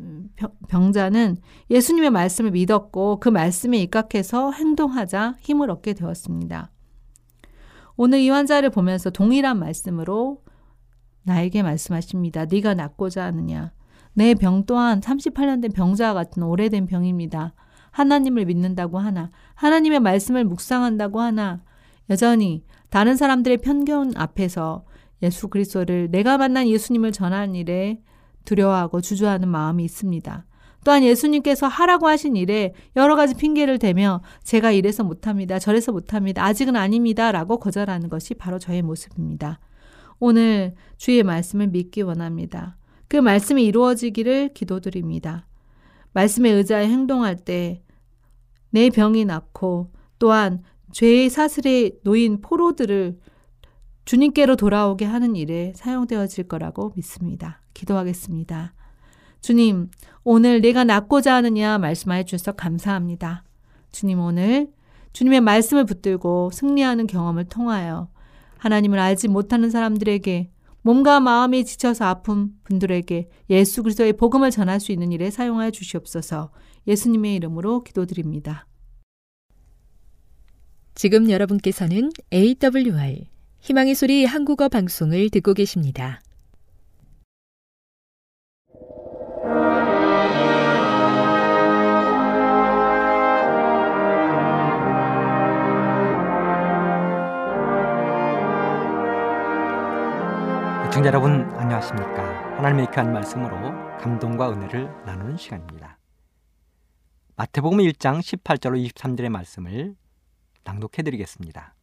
병자는 0.66 1.36
예수님의 1.70 2.10
말씀을 2.10 2.50
믿었고 2.50 3.20
그 3.20 3.28
말씀에 3.28 3.78
입각해서 3.78 4.50
행동하자 4.50 5.36
힘을 5.38 5.70
얻게 5.70 5.92
되었습니다. 5.92 6.72
오늘 7.96 8.18
이 8.18 8.28
환자를 8.28 8.70
보면서 8.70 9.10
동일한 9.10 9.60
말씀으로 9.60 10.42
나에게 11.22 11.62
말씀하십니다. 11.62 12.46
네가 12.46 12.74
낫고자 12.74 13.22
하느냐. 13.26 13.70
내 14.14 14.34
병 14.34 14.64
또한 14.66 14.98
38년 14.98 15.62
된 15.62 15.70
병자와 15.70 16.12
같은 16.12 16.42
오래된 16.42 16.86
병입니다. 16.86 17.54
하나님을 17.92 18.46
믿는다고 18.46 18.98
하나, 18.98 19.30
하나님의 19.54 20.00
말씀을 20.00 20.44
묵상한다고 20.44 21.20
하나, 21.20 21.62
여전히 22.10 22.64
다른 22.90 23.16
사람들의 23.16 23.58
편견 23.58 24.12
앞에서 24.16 24.84
예수 25.22 25.48
그리스도를 25.48 26.10
내가 26.10 26.38
만난 26.38 26.68
예수님을 26.68 27.12
전하는 27.12 27.54
일에 27.54 28.00
두려워하고 28.44 29.00
주저하는 29.00 29.48
마음이 29.48 29.84
있습니다. 29.84 30.46
또한 30.84 31.02
예수님께서 31.02 31.66
하라고 31.66 32.06
하신 32.06 32.36
일에 32.36 32.72
여러 32.96 33.16
가지 33.16 33.34
핑계를 33.34 33.78
대며 33.78 34.22
제가 34.42 34.70
이래서 34.70 35.02
못합니다. 35.02 35.58
저래서 35.58 35.92
못합니다. 35.92 36.44
아직은 36.44 36.76
아닙니다. 36.76 37.32
라고 37.32 37.58
거절하는 37.58 38.08
것이 38.08 38.34
바로 38.34 38.58
저의 38.58 38.82
모습입니다. 38.82 39.58
오늘 40.20 40.74
주의 40.96 41.22
말씀을 41.22 41.66
믿기 41.68 42.02
원합니다. 42.02 42.76
그 43.08 43.16
말씀이 43.16 43.64
이루어지기를 43.64 44.54
기도드립니다. 44.54 45.46
말씀에 46.12 46.50
의자에 46.50 46.86
행동할 46.86 47.36
때 47.36 47.82
내 48.70 48.90
병이 48.90 49.24
낫고 49.24 49.92
또한 50.18 50.62
죄의 50.92 51.30
사슬에 51.30 51.92
놓인 52.02 52.40
포로들을 52.40 53.18
주님께로 54.04 54.56
돌아오게 54.56 55.04
하는 55.04 55.36
일에 55.36 55.72
사용되어질 55.76 56.48
거라고 56.48 56.92
믿습니다. 56.96 57.62
기도하겠습니다. 57.74 58.74
주님, 59.40 59.90
오늘 60.24 60.60
내가 60.60 60.84
낫고자 60.84 61.34
하느냐 61.34 61.78
말씀하여 61.78 62.22
주셔서 62.22 62.52
감사합니다. 62.52 63.44
주님 63.92 64.20
오늘 64.20 64.68
주님의 65.12 65.40
말씀을 65.40 65.84
붙들고 65.84 66.50
승리하는 66.52 67.06
경험을 67.06 67.44
통하여 67.44 68.08
하나님을 68.58 68.98
알지 68.98 69.28
못하는 69.28 69.70
사람들에게 69.70 70.50
몸과 70.82 71.20
마음이 71.20 71.64
지쳐서 71.64 72.04
아픈 72.04 72.52
분들에게 72.64 73.28
예수 73.50 73.82
그리스도의 73.82 74.14
복음을 74.14 74.50
전할 74.50 74.80
수 74.80 74.92
있는 74.92 75.12
일에 75.12 75.30
사용하여 75.30 75.70
주시옵소서. 75.70 76.50
예수님의 76.86 77.34
이름으로 77.34 77.82
기도드립니다. 77.82 78.67
지금 80.98 81.30
여러분께서는 81.30 82.10
AWR 82.32 83.28
희망의 83.60 83.94
소리 83.94 84.24
한국어 84.24 84.68
방송을 84.68 85.30
듣고 85.30 85.54
계십니다. 85.54 86.20
애청자 100.84 101.06
여러분 101.06 101.42
안녕하십니까 101.52 102.56
하나님의 102.56 102.88
귀한 102.90 103.12
말씀으로 103.12 103.54
감동과 104.00 104.50
은혜를 104.50 104.90
나누는 105.06 105.36
시간입니다 105.36 105.96
마태복음 107.36 107.78
1장 107.78 108.18
18절로 108.18 108.84
23절의 108.84 109.28
말씀을 109.28 109.94
낭독해 110.64 111.02
드리겠습니다. 111.02 111.74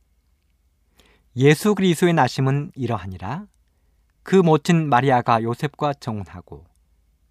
예수 1.37 1.75
그리스도의 1.75 2.13
나심은 2.13 2.71
이러하니라. 2.75 3.47
그 4.23 4.35
모친 4.35 4.89
마리아가 4.89 5.43
요셉과 5.43 5.93
정혼하고 5.95 6.65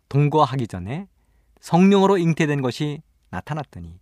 동거하기 0.09 0.68
전에 0.68 1.09
성령으로 1.61 2.18
잉태된 2.18 2.61
것이 2.61 3.02
나타났더니 3.30 3.98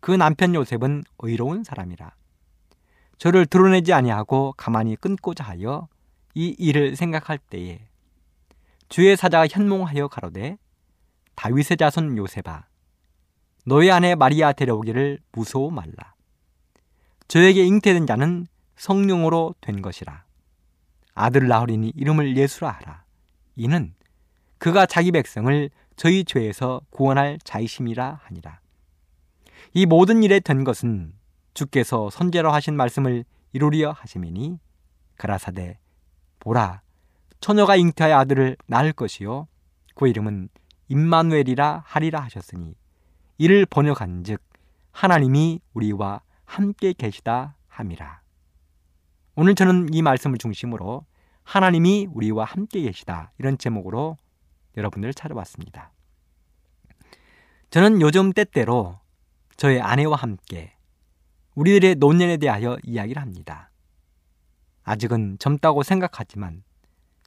그 0.00 0.10
남편 0.10 0.54
요셉은 0.54 1.04
의로운 1.20 1.64
사람이라. 1.64 2.14
저를 3.18 3.46
드러내지 3.46 3.92
아니하고 3.92 4.52
가만히 4.56 4.96
끊고자 4.96 5.44
하여 5.44 5.88
이 6.34 6.48
일을 6.58 6.96
생각할 6.96 7.38
때에 7.38 7.86
주의 8.88 9.16
사자가 9.16 9.46
현몽하여 9.46 10.08
가로되 10.08 10.58
다윗의 11.36 11.76
자손 11.78 12.18
요셉아 12.18 12.66
너의 13.64 13.90
아내 13.90 14.14
마리아 14.14 14.52
데려오기를 14.52 15.20
무서워 15.30 15.70
말라 15.70 16.14
저에게 17.28 17.64
잉태된 17.64 18.06
자는 18.06 18.46
성령으로 18.76 19.54
된 19.60 19.82
것이라. 19.82 20.24
아들 21.14 21.48
낳으리니 21.48 21.92
이름을 21.94 22.36
예수라 22.36 22.70
하라. 22.70 23.04
이는 23.56 23.94
그가 24.58 24.86
자기 24.86 25.12
백성을 25.12 25.70
저희 25.96 26.24
죄에서 26.24 26.80
구원할 26.90 27.38
자이심이라 27.44 28.20
하니라. 28.24 28.60
이 29.74 29.86
모든 29.86 30.22
일에 30.22 30.40
된 30.40 30.64
것은 30.64 31.12
주께서 31.54 32.10
선제로 32.10 32.52
하신 32.52 32.76
말씀을 32.76 33.24
이루려 33.52 33.92
하심이니 33.92 34.58
가라사대 35.18 35.78
보라 36.40 36.82
처녀가 37.40 37.76
잉태하여 37.76 38.16
아들을 38.16 38.56
낳을 38.66 38.92
것이요. 38.92 39.48
그 39.94 40.08
이름은 40.08 40.48
임마누엘이라 40.88 41.82
하리라 41.86 42.20
하셨으니 42.20 42.74
이를 43.38 43.66
번역한즉 43.66 44.40
하나님이 44.92 45.60
우리와 45.74 46.20
함께 46.52 46.92
계시다 46.92 47.56
함이라. 47.68 48.20
오늘 49.36 49.54
저는 49.54 49.94
이 49.94 50.02
말씀을 50.02 50.36
중심으로 50.36 51.06
하나님이 51.44 52.08
우리와 52.12 52.44
함께 52.44 52.82
계시다 52.82 53.32
이런 53.38 53.56
제목으로 53.56 54.18
여러분들을 54.76 55.14
찾아봤습니다. 55.14 55.92
저는 57.70 58.02
요즘 58.02 58.34
때때로 58.34 59.00
저의 59.56 59.80
아내와 59.80 60.16
함께 60.16 60.76
우리들의 61.54 61.94
노년에 61.94 62.36
대하여 62.36 62.76
이야기를 62.82 63.22
합니다. 63.22 63.70
아직은 64.82 65.38
젊다고 65.38 65.82
생각하지만 65.82 66.64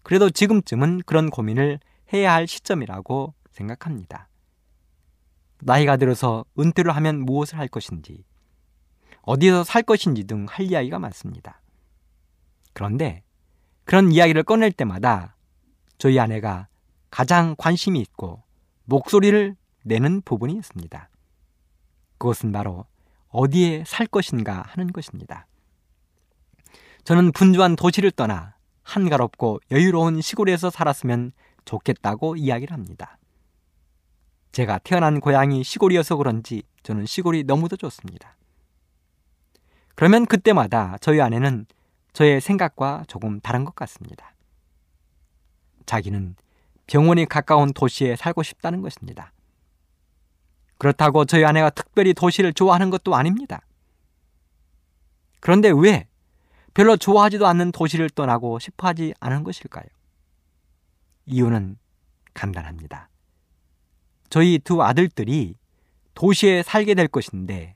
그래도 0.03 0.29
지금쯤은 0.29 1.01
그런 1.07 1.31
고민을 1.31 1.79
해야 2.13 2.31
할 2.31 2.47
시점이라고 2.47 3.33
생각합니다. 3.49 4.29
나이가 5.61 5.97
들어서 5.97 6.45
은퇴를 6.59 6.95
하면 6.95 7.21
무엇을 7.21 7.57
할 7.57 7.67
것인지, 7.67 8.23
어디서 9.25 9.63
살 9.63 9.83
것인지 9.83 10.25
등 10.25 10.45
할 10.47 10.65
이야기가 10.65 10.99
많습니다. 10.99 11.61
그런데 12.73 13.23
그런 13.83 14.11
이야기를 14.11 14.43
꺼낼 14.43 14.71
때마다 14.71 15.35
저희 15.97 16.19
아내가 16.19 16.67
가장 17.09 17.55
관심이 17.57 17.99
있고 17.99 18.43
목소리를 18.85 19.55
내는 19.83 20.21
부분이 20.21 20.53
있습니다. 20.55 21.09
그것은 22.17 22.51
바로 22.51 22.85
어디에 23.29 23.83
살 23.85 24.07
것인가 24.07 24.63
하는 24.67 24.91
것입니다. 24.91 25.47
저는 27.03 27.31
분주한 27.31 27.75
도시를 27.75 28.11
떠나 28.11 28.55
한가롭고 28.83 29.59
여유로운 29.71 30.21
시골에서 30.21 30.69
살았으면 30.69 31.31
좋겠다고 31.65 32.35
이야기를 32.35 32.73
합니다. 32.73 33.17
제가 34.51 34.79
태어난 34.79 35.19
고향이 35.19 35.63
시골이어서 35.63 36.15
그런지 36.15 36.63
저는 36.83 37.05
시골이 37.05 37.43
너무도 37.43 37.77
좋습니다. 37.77 38.35
그러면 39.95 40.25
그때마다 40.25 40.97
저희 41.01 41.21
아내는 41.21 41.65
저의 42.13 42.41
생각과 42.41 43.05
조금 43.07 43.39
다른 43.39 43.65
것 43.65 43.75
같습니다. 43.75 44.33
자기는 45.85 46.35
병원이 46.87 47.25
가까운 47.25 47.73
도시에 47.73 48.15
살고 48.15 48.43
싶다는 48.43 48.81
것입니다. 48.81 49.31
그렇다고 50.77 51.25
저희 51.25 51.45
아내가 51.45 51.69
특별히 51.69 52.13
도시를 52.13 52.53
좋아하는 52.53 52.89
것도 52.89 53.15
아닙니다. 53.15 53.61
그런데 55.39 55.71
왜 55.75 56.07
별로 56.73 56.97
좋아하지도 56.97 57.47
않는 57.47 57.71
도시를 57.71 58.09
떠나고 58.09 58.59
싶어 58.59 58.87
하지 58.87 59.13
않은 59.19 59.43
것일까요? 59.43 59.85
이유는 61.25 61.77
간단합니다. 62.33 63.09
저희 64.29 64.59
두 64.59 64.83
아들들이 64.83 65.55
도시에 66.13 66.63
살게 66.63 66.93
될 66.93 67.07
것인데 67.07 67.75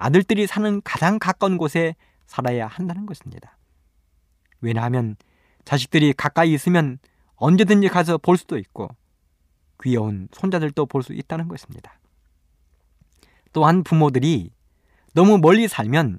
아들들이 0.00 0.46
사는 0.46 0.80
가장 0.82 1.18
가까운 1.18 1.58
곳에 1.58 1.94
살아야 2.26 2.66
한다는 2.66 3.04
것입니다. 3.04 3.58
왜냐하면 4.62 5.16
자식들이 5.66 6.14
가까이 6.14 6.54
있으면 6.54 6.98
언제든지 7.36 7.88
가서 7.88 8.16
볼 8.16 8.38
수도 8.38 8.56
있고 8.56 8.88
귀여운 9.82 10.28
손자들도 10.32 10.86
볼 10.86 11.02
수 11.02 11.12
있다는 11.12 11.48
것입니다. 11.48 11.98
또한 13.52 13.84
부모들이 13.84 14.52
너무 15.12 15.36
멀리 15.36 15.68
살면 15.68 16.18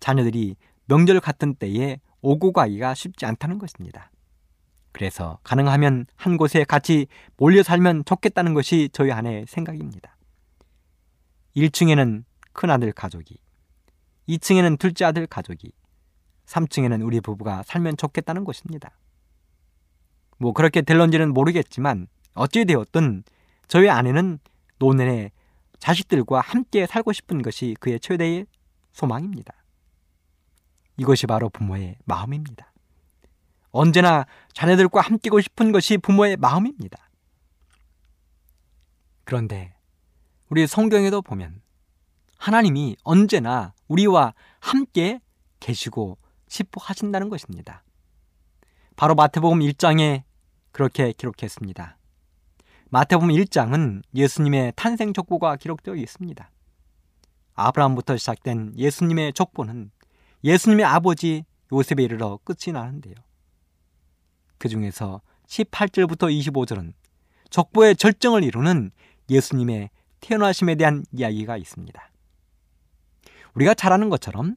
자녀들이 0.00 0.56
명절 0.86 1.20
같은 1.20 1.54
때에 1.54 2.00
오고 2.22 2.52
가기가 2.52 2.94
쉽지 2.94 3.24
않다는 3.24 3.58
것입니다. 3.58 4.10
그래서 4.90 5.38
가능하면 5.44 6.06
한 6.16 6.36
곳에 6.36 6.64
같이 6.64 7.06
몰려 7.36 7.62
살면 7.62 8.04
좋겠다는 8.04 8.52
것이 8.52 8.88
저희 8.92 9.12
아내의 9.12 9.46
생각입니다. 9.46 10.16
1층에는 11.56 12.24
큰아들 12.52 12.92
가족이, 12.92 13.38
2층에는 14.28 14.78
둘째 14.78 15.04
아들 15.04 15.26
가족이, 15.26 15.72
3층에는 16.46 17.04
우리 17.04 17.20
부부가 17.20 17.62
살면 17.62 17.96
좋겠다는 17.96 18.44
것입니다. 18.44 18.90
뭐 20.38 20.52
그렇게 20.52 20.82
될런지는 20.82 21.32
모르겠지만 21.32 22.08
어찌 22.34 22.64
되었든 22.64 23.24
저희 23.68 23.88
아내는 23.88 24.38
노년에 24.78 25.30
자식들과 25.78 26.40
함께 26.40 26.86
살고 26.86 27.12
싶은 27.12 27.42
것이 27.42 27.76
그의 27.80 28.00
최대의 28.00 28.46
소망입니다. 28.92 29.54
이것이 30.96 31.26
바로 31.26 31.48
부모의 31.48 31.96
마음입니다. 32.04 32.72
언제나 33.70 34.26
자녀들과 34.52 35.00
함께고 35.00 35.40
싶은 35.40 35.72
것이 35.72 35.96
부모의 35.98 36.36
마음입니다. 36.36 37.08
그런데 39.24 39.74
우리 40.50 40.66
성경에도 40.66 41.22
보면 41.22 41.62
하나님이 42.42 42.96
언제나 43.04 43.72
우리와 43.86 44.34
함께 44.58 45.20
계시고 45.60 46.18
싶어 46.48 46.80
하신다는 46.82 47.28
것입니다. 47.28 47.84
바로 48.96 49.14
마태복음 49.14 49.60
1장에 49.60 50.24
그렇게 50.72 51.12
기록했습니다. 51.12 51.98
마태복음 52.90 53.28
1장은 53.28 54.02
예수님의 54.12 54.72
탄생 54.74 55.12
족보가 55.12 55.54
기록되어 55.54 55.94
있습니다. 55.94 56.50
아브라함부터 57.54 58.16
시작된 58.16 58.72
예수님의 58.76 59.34
족보는 59.34 59.92
예수님의 60.42 60.84
아버지 60.84 61.44
요셉에 61.72 62.02
이르러 62.02 62.40
끝이 62.42 62.72
나는데요. 62.72 63.14
그 64.58 64.68
중에서 64.68 65.20
18절부터 65.46 66.36
25절은 66.40 66.92
족보의 67.50 67.94
절정을 67.94 68.42
이루는 68.42 68.90
예수님의 69.30 69.90
태어나심에 70.18 70.74
대한 70.74 71.04
이야기가 71.12 71.56
있습니다. 71.56 72.11
우리가 73.54 73.74
잘 73.74 73.92
아는 73.92 74.08
것처럼 74.10 74.56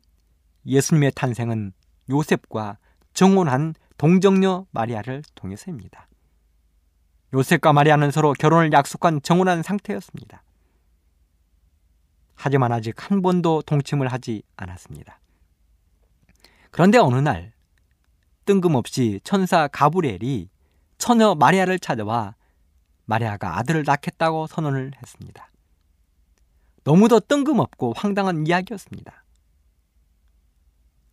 예수님의 0.65 1.11
탄생은 1.15 1.73
요셉과 2.09 2.77
정혼한 3.13 3.75
동정녀 3.97 4.65
마리아를 4.71 5.23
통해서입니다. 5.35 6.07
요셉과 7.33 7.73
마리아는 7.73 8.11
서로 8.11 8.33
결혼을 8.33 8.71
약속한 8.71 9.21
정혼한 9.21 9.63
상태였습니다. 9.63 10.43
하지만 12.35 12.71
아직 12.71 13.09
한 13.09 13.21
번도 13.21 13.63
동침을 13.63 14.07
하지 14.07 14.43
않았습니다. 14.57 15.19
그런데 16.71 16.97
어느 16.97 17.15
날 17.15 17.53
뜬금없이 18.45 19.19
천사 19.23 19.67
가브리엘이 19.67 20.49
처녀 20.97 21.35
마리아를 21.35 21.79
찾아와 21.79 22.35
마리아가 23.05 23.57
아들을 23.57 23.83
낳겠다고 23.85 24.47
선언을 24.47 24.91
했습니다. 25.01 25.49
너무도 26.85 27.19
뜬금없고 27.19 27.93
황당한 27.95 28.45
이야기였습니다. 28.47 29.25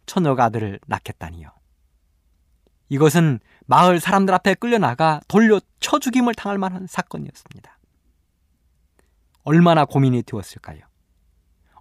처녀가 0.06 0.44
아들을 0.44 0.80
낳겠다니요. 0.86 1.48
이것은 2.90 3.40
마을 3.66 3.98
사람들 3.98 4.34
앞에 4.34 4.54
끌려나가 4.54 5.20
돌려 5.28 5.60
쳐 5.80 5.98
죽임을 5.98 6.34
당할 6.34 6.58
만한 6.58 6.86
사건이었습니다. 6.86 7.78
얼마나 9.44 9.86
고민이 9.86 10.22
되었을까요? 10.24 10.80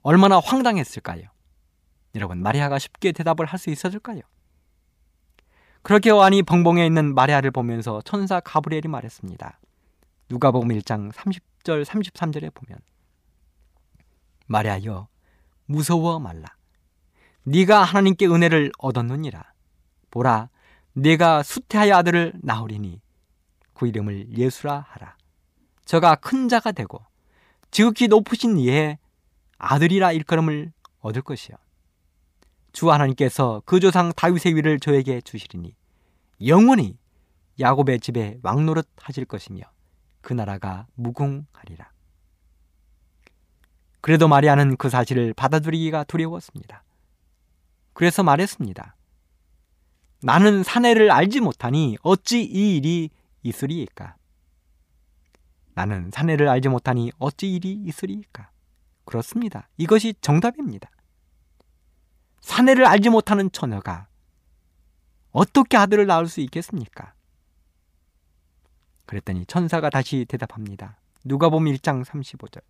얼마나 0.04 0.40
황당했을까요? 0.40 1.24
여러분, 2.16 2.42
마리아가 2.42 2.80
쉽게 2.80 3.12
대답을 3.12 3.46
할 3.46 3.60
수 3.60 3.70
있었을까요? 3.70 4.22
그렇게 5.84 6.12
완이 6.12 6.44
벙벙해 6.44 6.86
있는 6.86 7.14
마리아를 7.14 7.52
보면서 7.52 8.02
천사 8.06 8.40
가브리엘이 8.40 8.88
말했습니다. 8.88 9.60
누가복음 10.30 10.70
1장 10.70 11.12
30절 11.12 11.84
33절에 11.84 12.54
보면 12.54 12.80
마리아여 14.48 15.08
무서워 15.66 16.20
말라. 16.20 16.48
네가 17.44 17.84
하나님께 17.84 18.28
은혜를 18.28 18.72
얻었느니라. 18.78 19.52
보라 20.12 20.50
네가 20.94 21.44
수태하여 21.44 21.96
아들을 21.96 22.34
낳으리니 22.42 23.02
그 23.74 23.88
이름을 23.88 24.38
예수라 24.38 24.86
하라. 24.90 25.18
저가 25.86 26.16
큰 26.16 26.50
자가 26.50 26.72
되고 26.72 27.04
지극히 27.72 28.08
높으신 28.08 28.58
이에 28.58 29.00
아들이라 29.58 30.12
일컬음을 30.12 30.72
얻을 31.00 31.22
것이요. 31.22 31.56
주 32.74 32.92
하나님께서 32.92 33.62
그 33.66 33.80
조상 33.80 34.12
다윗의 34.14 34.56
위를 34.56 34.80
저에게 34.80 35.22
주시리니 35.22 35.76
영원히 36.46 36.98
야곱의 37.60 38.00
집에 38.00 38.40
왕노릇 38.44 38.88
하실 38.98 39.26
것이며 39.26 39.64
그 40.22 40.34
나라가 40.34 40.88
무궁하리라. 40.96 41.92
그래도 44.02 44.28
마리아는 44.28 44.78
그 44.78 44.90
사실을 44.90 45.34
받아들이기가 45.34 46.04
두려웠습니다. 46.06 46.84
그래서 47.94 48.24
말했습니다. 48.24 48.96
나는 50.24 50.64
사내를 50.64 51.12
알지 51.12 51.40
못하니 51.40 51.98
어찌 52.02 52.44
이 52.44 52.78
일이 52.78 53.10
있으리이까? 53.44 54.16
나는 55.74 56.12
사내를 56.12 56.48
알지 56.48 56.70
못하니 56.70 57.12
어찌 57.18 57.54
일이 57.54 57.74
있으리이까? 57.74 58.50
그렇습니다. 59.06 59.68
이것이 59.78 60.14
정답입니다. 60.22 60.90
사내를 62.42 62.86
알지 62.86 63.10
못하는 63.10 63.52
처녀가 63.52 64.08
어떻게 65.32 65.78
아들을 65.78 66.06
낳을 66.06 66.28
수 66.28 66.42
있겠습니까? 66.42 67.14
그랬더니 69.06 69.46
천사가 69.46 69.90
다시 69.90 70.26
대답합니다. 70.28 70.98
누가 71.24 71.50
보면 71.50 71.74
1장 71.76 72.04
35절. 72.04 72.62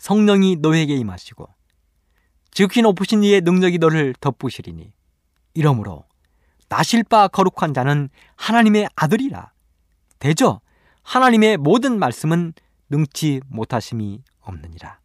성령이 0.00 0.56
너에게 0.56 0.96
임하시고 0.96 1.46
즉히 2.50 2.80
높으신 2.82 3.22
이의 3.22 3.42
능력이 3.42 3.78
너를 3.78 4.14
덮으시리니 4.18 4.92
이러므로 5.54 6.04
나실 6.70 7.04
바 7.04 7.28
거룩한 7.28 7.74
자는 7.74 8.08
하나님의 8.36 8.88
아들이라. 8.96 9.52
대저 10.18 10.60
하나님의 11.02 11.58
모든 11.58 11.98
말씀은 11.98 12.54
능치 12.88 13.42
못하심이 13.48 14.22
없느니라. 14.40 15.00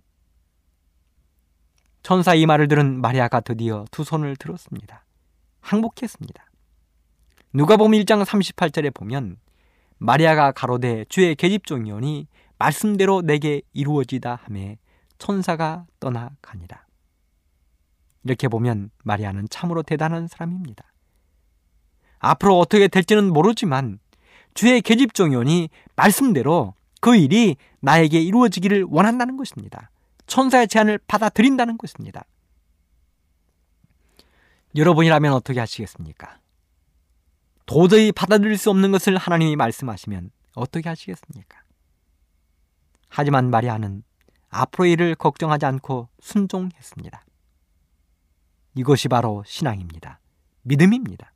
천사 2.01 2.33
이 2.33 2.45
말을 2.45 2.67
들은 2.67 3.01
마리아가 3.01 3.41
드디어 3.41 3.85
두 3.91 4.03
손을 4.03 4.37
들었습니다. 4.37 5.03
항복했습니다. 5.59 6.45
누가 7.51 7.75
보면 7.77 7.99
1장 8.01 8.23
38절에 8.23 8.93
보면 8.93 9.37
마리아가 9.97 10.51
가로되 10.51 11.05
주의 11.09 11.35
계집종이오니 11.35 12.27
말씀대로 12.57 13.21
내게 13.21 13.61
이루어지다 13.73 14.39
하매 14.43 14.77
천사가 15.17 15.85
떠나가니라. 15.99 16.85
이렇게 18.23 18.47
보면 18.47 18.89
마리아는 19.03 19.47
참으로 19.49 19.83
대단한 19.83 20.27
사람입니다. 20.27 20.83
앞으로 22.19 22.57
어떻게 22.57 22.87
될지는 22.87 23.31
모르지만 23.31 23.99
주의 24.53 24.81
계집종이 24.81 25.35
오니 25.35 25.69
말씀대로 25.95 26.73
그 27.01 27.15
일이 27.15 27.55
나에게 27.81 28.19
이루어지기를 28.19 28.85
원한다는 28.89 29.37
것입니다. 29.37 29.91
천사의 30.25 30.67
제안을 30.67 30.97
받아들인다는 31.05 31.77
것입니다. 31.77 32.25
여러분이라면 34.75 35.33
어떻게 35.33 35.59
하시겠습니까? 35.59 36.39
도저히 37.65 38.11
받아들일 38.11 38.57
수 38.57 38.69
없는 38.69 38.91
것을 38.91 39.17
하나님이 39.17 39.55
말씀하시면 39.55 40.31
어떻게 40.55 40.89
하시겠습니까? 40.89 41.61
하지만 43.09 43.49
마리아는 43.49 44.03
앞으로 44.61 44.85
일을 44.85 45.15
걱정하지 45.15 45.65
않고 45.65 46.09
순종했습니다. 46.19 47.25
이것이 48.75 49.07
바로 49.07 49.43
신앙입니다. 49.45 50.19
믿음입니다. 50.63 51.31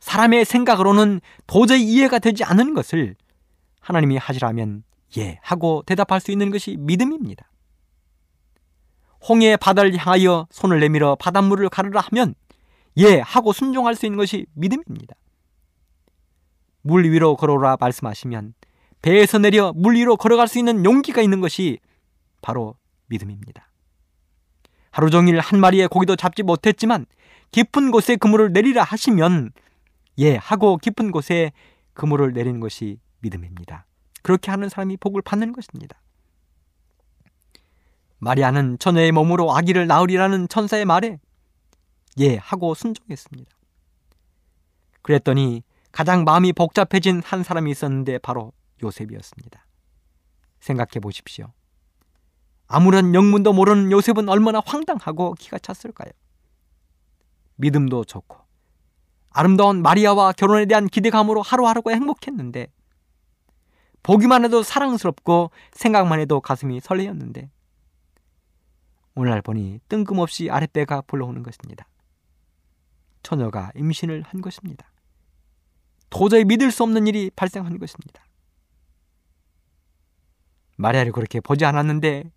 사람의 0.00 0.44
생각으로는 0.44 1.20
도저히 1.46 1.82
이해가 1.84 2.18
되지 2.18 2.44
않는 2.44 2.74
것을 2.74 3.16
하나님이 3.80 4.16
하시라면 4.18 4.84
예 5.16 5.38
하고 5.42 5.82
대답할 5.86 6.20
수 6.20 6.30
있는 6.30 6.50
것이 6.50 6.76
믿음입니다. 6.78 7.50
홍해의 9.26 9.56
바다를 9.56 9.96
향하여 9.96 10.46
손을 10.50 10.80
내밀어 10.80 11.16
바닷물을 11.16 11.68
가르라 11.70 12.00
하면 12.00 12.34
예 12.98 13.20
하고 13.20 13.52
순종할 13.52 13.94
수 13.94 14.04
있는 14.06 14.18
것이 14.18 14.46
믿음입니다. 14.52 15.14
물 16.82 17.10
위로 17.10 17.36
걸어라 17.36 17.78
말씀하시면 17.80 18.54
배에서 19.00 19.38
내려 19.38 19.72
물 19.74 19.96
위로 19.96 20.16
걸어갈 20.16 20.48
수 20.48 20.58
있는 20.58 20.84
용기가 20.84 21.22
있는 21.22 21.40
것이 21.40 21.78
바로 22.44 22.76
믿음입니다. 23.06 23.70
하루 24.90 25.08
종일 25.08 25.40
한 25.40 25.58
마리의 25.58 25.88
고기도 25.88 26.14
잡지 26.14 26.42
못했지만 26.42 27.06
깊은 27.52 27.90
곳에 27.90 28.16
그물을 28.16 28.52
내리라 28.52 28.84
하시면 28.84 29.50
예 30.18 30.36
하고 30.36 30.76
깊은 30.76 31.10
곳에 31.10 31.52
그물을 31.94 32.34
내리는 32.34 32.60
것이 32.60 33.00
믿음입니다. 33.20 33.86
그렇게 34.22 34.50
하는 34.50 34.68
사람이 34.68 34.98
복을 34.98 35.22
받는 35.22 35.52
것입니다. 35.52 35.98
마리아는 38.18 38.78
처녀의 38.78 39.12
몸으로 39.12 39.56
아기를 39.56 39.86
낳으리라는 39.86 40.48
천사의 40.48 40.84
말에 40.84 41.18
예 42.20 42.36
하고 42.36 42.74
순종했습니다. 42.74 43.50
그랬더니 45.00 45.62
가장 45.92 46.24
마음이 46.24 46.52
복잡해진 46.52 47.22
한 47.24 47.42
사람이 47.42 47.70
있었는데 47.70 48.18
바로 48.18 48.52
요셉이었습니다. 48.82 49.66
생각해 50.60 51.00
보십시오. 51.00 51.52
아무런 52.74 53.14
영문도 53.14 53.52
모르는 53.52 53.92
요셉은 53.92 54.28
얼마나 54.28 54.60
황당하고 54.66 55.34
기가 55.34 55.60
찼을까요? 55.60 56.10
믿음도 57.54 58.02
좋고 58.02 58.36
아름다운 59.30 59.80
마리아와 59.80 60.32
결혼에 60.32 60.66
대한 60.66 60.88
기대감으로 60.88 61.40
하루하루가 61.40 61.92
행복했는데 61.92 62.66
보기만 64.02 64.44
해도 64.44 64.64
사랑스럽고 64.64 65.52
생각만 65.70 66.18
해도 66.18 66.40
가슴이 66.40 66.80
설레었는데 66.80 67.48
오늘날 69.14 69.40
보니 69.40 69.78
뜬금없이 69.88 70.50
아랫배가 70.50 71.02
불러오는 71.02 71.44
것입니다. 71.44 71.86
처녀가 73.22 73.70
임신을 73.76 74.22
한 74.22 74.40
것입니다. 74.40 74.90
도저히 76.10 76.44
믿을 76.44 76.72
수 76.72 76.82
없는 76.82 77.06
일이 77.06 77.30
발생한 77.36 77.78
것입니다. 77.78 78.24
마리아를 80.76 81.12
그렇게 81.12 81.38
보지 81.38 81.64
않았는데 81.64 82.33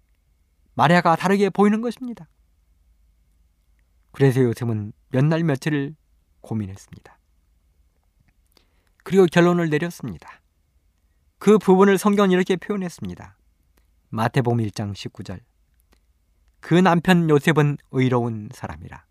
마리아가 0.78 1.16
다르게 1.16 1.50
보이는 1.50 1.82
것입니다. 1.82 2.30
그래서 4.12 4.42
요셉은 4.42 4.94
몇 5.10 5.26
날 5.26 5.44
며칠을 5.44 5.96
고민했습니다. 6.42 7.18
그리고 9.04 9.26
결론을 9.26 9.72
내렸습니다. 9.72 10.30
그 11.40 11.58
부분을 11.58 11.98
성경은 11.98 12.30
이렇게 12.30 12.56
표현했습니다. 12.56 13.38
마태복음 14.10 14.60
1장 14.60 14.94
19절. 14.94 15.40
그 16.60 16.76
남편 16.76 17.28
요셉은 17.28 17.78
의로운 17.90 18.50
사람이라. 18.54 19.04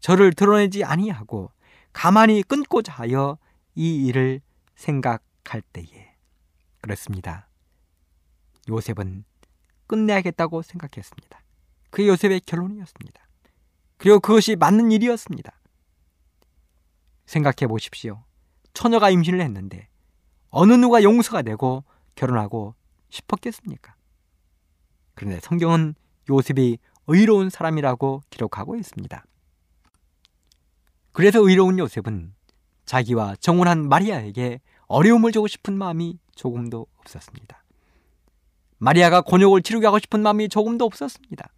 저를 0.00 0.32
드러내지 0.32 0.82
아니하고 0.82 1.52
가만히 1.92 2.42
끊고자 2.42 2.92
하여 2.92 3.38
이 3.76 4.04
일을 4.06 4.40
생각할 4.74 5.62
때에 5.72 6.16
그렇습니다. 6.80 7.48
요셉은 8.68 9.24
끝내야겠다고 9.92 10.62
생각했습니다. 10.62 11.42
그 11.90 12.06
요셉의 12.06 12.40
결론이었습니다. 12.46 13.28
그리고 13.98 14.20
그것이 14.20 14.56
맞는 14.56 14.90
일이었습니다. 14.90 15.52
생각해 17.26 17.68
보십시오. 17.68 18.24
처녀가 18.72 19.10
임신을 19.10 19.42
했는데 19.42 19.88
어느 20.48 20.72
누가 20.72 21.02
용서가 21.02 21.42
되고 21.42 21.84
결혼하고 22.14 22.74
싶었겠습니까? 23.10 23.94
그런데 25.14 25.40
성경은 25.40 25.94
요셉이 26.30 26.78
의로운 27.06 27.50
사람이라고 27.50 28.22
기록하고 28.30 28.76
있습니다. 28.76 29.24
그래서 31.12 31.46
의로운 31.46 31.78
요셉은 31.78 32.34
자기와 32.86 33.36
정혼한 33.36 33.90
마리아에게 33.90 34.60
어려움을 34.86 35.32
주고 35.32 35.48
싶은 35.48 35.76
마음이 35.76 36.18
조금도 36.34 36.86
없었습니다. 37.00 37.61
마리아가 38.82 39.20
곤욕을 39.20 39.62
치르게 39.62 39.86
하고 39.86 40.00
싶은 40.00 40.22
마음이 40.22 40.48
조금도 40.48 40.84
없었습니다. 40.84 41.48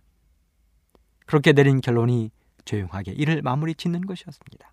그렇게 1.25 1.55
내린 1.55 1.81
결론이 1.81 2.31
조용하게 2.67 3.13
이를 3.13 3.41
마무리 3.41 3.75
짓는 3.75 4.05
것이었습니다. 4.05 4.71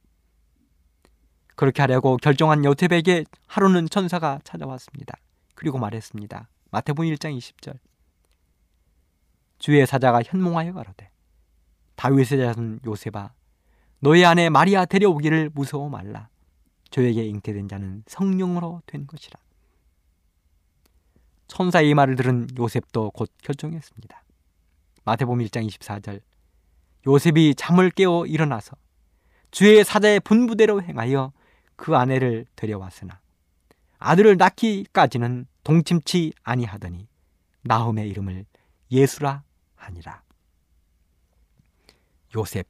그렇게 1.56 1.82
하려고 1.82 2.18
결정한 2.18 2.66
요셉에게 2.66 3.24
하루는 3.48 3.88
천사가 3.88 4.42
찾아왔습니다. 4.44 5.18
그리고 5.56 5.78
말했습니다. 5.78 6.50
마태복음 6.72 7.10
1장 7.14 7.38
20절. 7.38 7.80
주의 9.58 9.88
사자가 9.88 10.22
현몽하여 10.22 10.74
가로되 10.74 11.10
다윗의 11.96 12.38
자손 12.38 12.82
요셉아 12.86 13.32
너의 14.00 14.26
아내 14.26 14.50
마리아 14.50 14.84
데려오기를 14.84 15.52
무서워 15.54 15.88
말라. 15.88 16.28
저에게 16.90 17.24
잉태된 17.28 17.70
자는 17.70 18.04
성령으로 18.08 18.82
된 18.88 19.08
것이라. 19.08 19.40
천사의 21.52 21.90
이 21.90 21.94
말을 21.94 22.16
들은 22.16 22.48
요셉도 22.58 23.12
곧 23.12 23.30
결정했습니다. 23.44 24.24
마태복음 25.04 25.40
1장 25.40 25.68
24절 25.68 26.22
요셉이 27.06 27.56
잠을 27.56 27.92
깨어 27.92 28.26
일어나서 28.26 28.78
주의 29.52 29.84
사자의 29.84 30.22
분부대로 30.22 30.82
행하여 30.82 31.34
그 31.76 31.98
아내를 31.98 32.46
데려왔으나 32.56 33.20
아들을 33.98 34.38
낳기까지는 34.38 35.46
동침치 35.66 36.32
아니하더니 36.42 37.10
나홈의 37.64 38.08
이름을 38.10 38.46
예수라 38.90 39.44
하니라. 39.76 40.24
요셉 42.38 42.66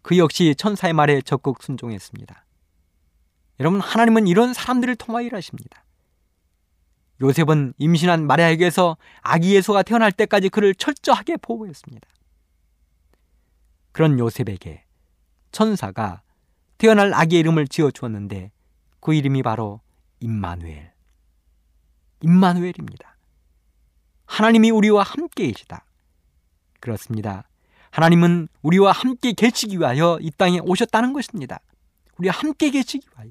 그 0.00 0.16
역시 0.16 0.54
천사의 0.56 0.94
말에 0.94 1.20
적극 1.20 1.62
순종했습니다. 1.62 2.46
여러분 3.60 3.78
하나님은 3.78 4.26
이런 4.26 4.54
사람들을 4.54 4.96
통하여 4.96 5.26
일하십니다. 5.26 5.84
요셉은 7.20 7.74
임신한 7.78 8.26
마리아에게서 8.26 8.96
아기 9.20 9.54
예수가 9.54 9.82
태어날 9.82 10.10
때까지 10.12 10.48
그를 10.48 10.74
철저하게 10.74 11.36
보호했습니다. 11.36 12.08
그런 13.92 14.18
요셉에게 14.18 14.84
천사가 15.52 16.22
태어날 16.78 17.12
아기의 17.12 17.40
이름을 17.40 17.68
지어 17.68 17.90
주었는데 17.90 18.50
그 19.00 19.14
이름이 19.14 19.42
바로 19.42 19.80
임마누엘. 20.20 20.92
임마누엘입니다. 22.22 23.16
하나님이 24.26 24.70
우리와 24.70 25.02
함께이시다. 25.02 25.84
그렇습니다. 26.78 27.48
하나님은 27.90 28.48
우리와 28.62 28.92
함께 28.92 29.32
계시기 29.32 29.78
위하여 29.78 30.18
이 30.20 30.30
땅에 30.30 30.60
오셨다는 30.60 31.12
것입니다. 31.12 31.60
우리와 32.18 32.34
함께 32.34 32.70
계시기 32.70 33.06
위하여. 33.12 33.30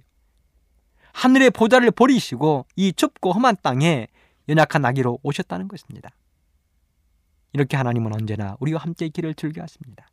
하늘의 1.13 1.51
보좌를 1.51 1.91
버리시고 1.91 2.65
이 2.75 2.93
좁고 2.93 3.31
험한 3.31 3.57
땅에 3.61 4.07
연약한 4.47 4.85
아기로 4.85 5.19
오셨다는 5.23 5.67
것입니다. 5.67 6.09
이렇게 7.53 7.77
하나님은 7.77 8.13
언제나 8.13 8.57
우리와 8.59 8.81
함께 8.81 9.09
길을 9.09 9.35
즐겨 9.35 9.61
하십니다. 9.61 10.07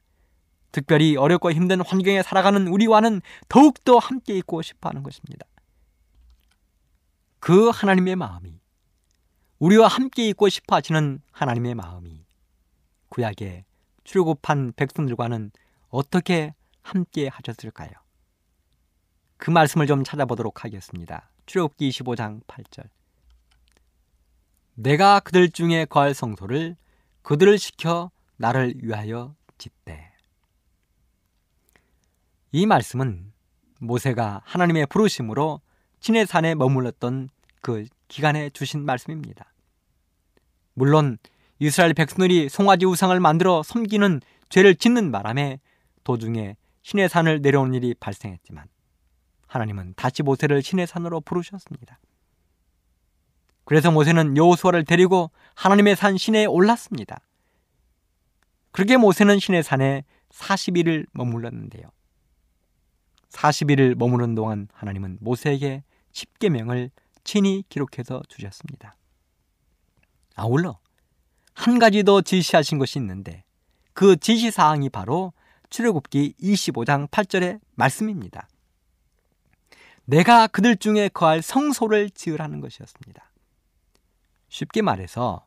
특별히 0.72 1.16
어렵고 1.16 1.52
힘든 1.52 1.80
환경에 1.80 2.22
살아가는 2.22 2.66
우리와는 2.66 3.22
더욱더 3.48 3.98
함께 3.98 4.36
있고 4.38 4.62
싶어 4.62 4.88
하는 4.88 5.02
것입니다. 5.02 5.46
그 7.38 7.70
하나님의 7.70 8.16
마음이 8.16 8.60
우리와 9.58 9.88
함께 9.88 10.28
있고 10.28 10.48
싶어 10.48 10.76
하시는 10.76 11.22
하나님의 11.32 11.74
마음이 11.74 12.26
구약의 13.08 13.64
출애굽한 14.04 14.74
백성들과는 14.76 15.50
어떻게 15.88 16.54
함께 16.82 17.28
하셨을까요? 17.28 17.90
그 19.36 19.50
말씀을 19.50 19.86
좀 19.86 20.04
찾아보도록 20.04 20.64
하겠습니다. 20.64 21.30
출애굽기 21.46 21.90
25장 21.90 22.42
8절. 22.46 22.88
내가 24.74 25.20
그들 25.20 25.50
중에 25.50 25.84
거할 25.86 26.14
성소를 26.14 26.76
그들을 27.22 27.58
시켜 27.58 28.10
나를 28.36 28.74
위하여 28.82 29.34
짓되. 29.58 30.12
이 32.52 32.66
말씀은 32.66 33.32
모세가 33.80 34.42
하나님의 34.44 34.86
부르심으로 34.86 35.60
신의 36.00 36.26
산에 36.26 36.54
머물렀던 36.54 37.30
그 37.60 37.86
기간에 38.08 38.50
주신 38.50 38.84
말씀입니다. 38.84 39.52
물론 40.74 41.18
이스라엘 41.58 41.94
백성들이 41.94 42.48
송아지 42.48 42.86
우상을 42.86 43.18
만들어 43.18 43.62
섬기는 43.62 44.20
죄를 44.48 44.74
짓는 44.76 45.10
바람에 45.10 45.58
도중에 46.04 46.56
신의 46.82 47.08
산을 47.08 47.40
내려오는 47.40 47.74
일이 47.74 47.94
발생했지만 47.98 48.66
하나님은 49.46 49.94
다시 49.96 50.22
모세를 50.22 50.62
신의 50.62 50.86
산으로 50.86 51.20
부르셨습니다. 51.20 51.98
그래서 53.64 53.90
모세는 53.90 54.36
여호수아를 54.36 54.84
데리고 54.84 55.30
하나님의 55.54 55.96
산 55.96 56.16
시내에 56.16 56.46
올랐습니다. 56.46 57.20
그렇게 58.70 58.96
모세는 58.96 59.38
신의 59.38 59.62
산에 59.62 60.04
40일을 60.30 61.06
머물렀는데요. 61.12 61.90
40일을 63.30 63.96
머무는 63.96 64.34
동안 64.34 64.68
하나님은 64.72 65.18
모세에게 65.20 65.82
10계명을 66.12 66.90
친히 67.24 67.64
기록해서 67.68 68.22
주셨습니다. 68.28 68.96
아울러 70.36 70.78
한 71.54 71.78
가지 71.78 72.04
더 72.04 72.20
지시하신 72.20 72.78
것이 72.78 72.98
있는데 72.98 73.44
그 73.94 74.16
지시 74.16 74.50
사항이 74.50 74.90
바로 74.90 75.32
출애굽기 75.70 76.34
25장 76.40 77.08
8절의 77.08 77.60
말씀입니다. 77.74 78.46
내가 80.06 80.46
그들 80.46 80.76
중에 80.76 81.08
거할 81.08 81.42
성소를 81.42 82.10
지으라는 82.10 82.60
것이었습니다. 82.60 83.30
쉽게 84.48 84.82
말해서 84.82 85.46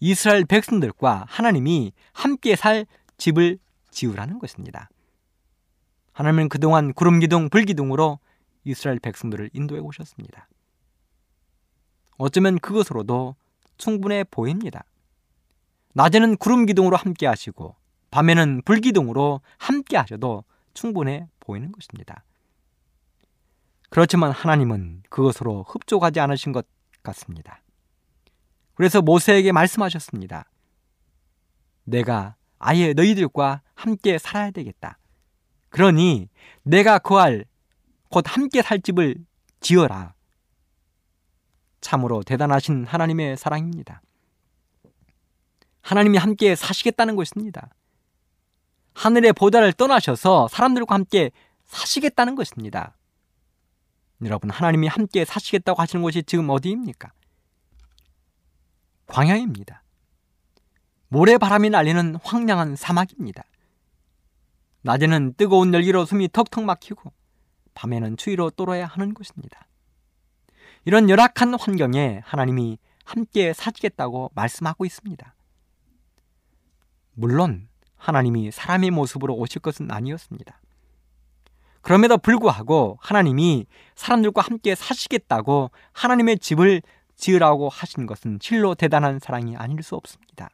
이스라엘 0.00 0.44
백성들과 0.44 1.24
하나님이 1.26 1.92
함께 2.12 2.54
살 2.56 2.86
집을 3.16 3.58
지으라는 3.90 4.38
것입니다. 4.38 4.90
하나님은 6.12 6.50
그동안 6.50 6.92
구름 6.92 7.20
기둥, 7.20 7.48
불 7.48 7.64
기둥으로 7.64 8.18
이스라엘 8.64 8.98
백성들을 8.98 9.50
인도해 9.54 9.80
오셨습니다. 9.80 10.48
어쩌면 12.18 12.58
그것으로도 12.58 13.36
충분해 13.78 14.24
보입니다. 14.24 14.84
낮에는 15.94 16.36
구름 16.36 16.66
기둥으로 16.66 16.96
함께 16.96 17.26
하시고 17.26 17.74
밤에는 18.10 18.62
불 18.64 18.80
기둥으로 18.80 19.40
함께 19.56 19.96
하셔도 19.96 20.44
충분해 20.74 21.28
보이는 21.40 21.72
것입니다. 21.72 22.22
그렇지만 23.96 24.30
하나님은 24.30 25.04
그것으로 25.08 25.64
흡족하지 25.66 26.20
않으신 26.20 26.52
것 26.52 26.66
같습니다. 27.02 27.62
그래서 28.74 29.00
모세에게 29.00 29.52
말씀하셨습니다. 29.52 30.50
내가 31.84 32.36
아예 32.58 32.92
너희들과 32.92 33.62
함께 33.74 34.18
살아야 34.18 34.50
되겠다. 34.50 34.98
그러니 35.70 36.28
내가 36.62 36.98
거할 36.98 37.46
곧 38.10 38.26
함께 38.28 38.60
살 38.60 38.82
집을 38.82 39.16
지어라. 39.60 40.12
참으로 41.80 42.22
대단하신 42.22 42.84
하나님의 42.84 43.38
사랑입니다. 43.38 44.02
하나님이 45.80 46.18
함께 46.18 46.54
사시겠다는 46.54 47.16
것입니다. 47.16 47.70
하늘의 48.92 49.32
보좌를 49.32 49.72
떠나셔서 49.72 50.48
사람들과 50.48 50.94
함께 50.94 51.30
사시겠다는 51.64 52.34
것입니다. 52.34 52.95
여러분, 54.24 54.50
하나님이 54.50 54.86
함께 54.86 55.24
사시겠다고 55.24 55.80
하시는 55.80 56.02
곳이 56.02 56.22
지금 56.22 56.48
어디입니까? 56.48 57.12
광야입니다. 59.06 59.82
모래바람이 61.08 61.70
날리는 61.70 62.16
황량한 62.22 62.76
사막입니다. 62.76 63.44
낮에는 64.82 65.34
뜨거운 65.34 65.74
열기로 65.74 66.04
숨이 66.04 66.28
턱턱 66.32 66.64
막히고 66.64 67.12
밤에는 67.74 68.16
추위로 68.16 68.50
떨어야 68.50 68.86
하는 68.86 69.14
곳입니다. 69.14 69.66
이런 70.84 71.10
열악한 71.10 71.54
환경에 71.58 72.22
하나님이 72.24 72.78
함께 73.04 73.52
사시겠다고 73.52 74.30
말씀하고 74.34 74.84
있습니다. 74.84 75.34
물론 77.14 77.68
하나님이 77.96 78.50
사람의 78.50 78.90
모습으로 78.90 79.34
오실 79.34 79.60
것은 79.60 79.90
아니었습니다. 79.90 80.60
그럼에도 81.86 82.18
불구하고 82.18 82.98
하나님이 83.00 83.64
사람들과 83.94 84.42
함께 84.42 84.74
사시겠다고 84.74 85.70
하나님의 85.92 86.40
집을 86.40 86.82
지으라고 87.14 87.68
하신 87.68 88.06
것은 88.06 88.40
실로 88.42 88.74
대단한 88.74 89.20
사랑이 89.20 89.54
아닐 89.56 89.80
수 89.84 89.94
없습니다. 89.94 90.50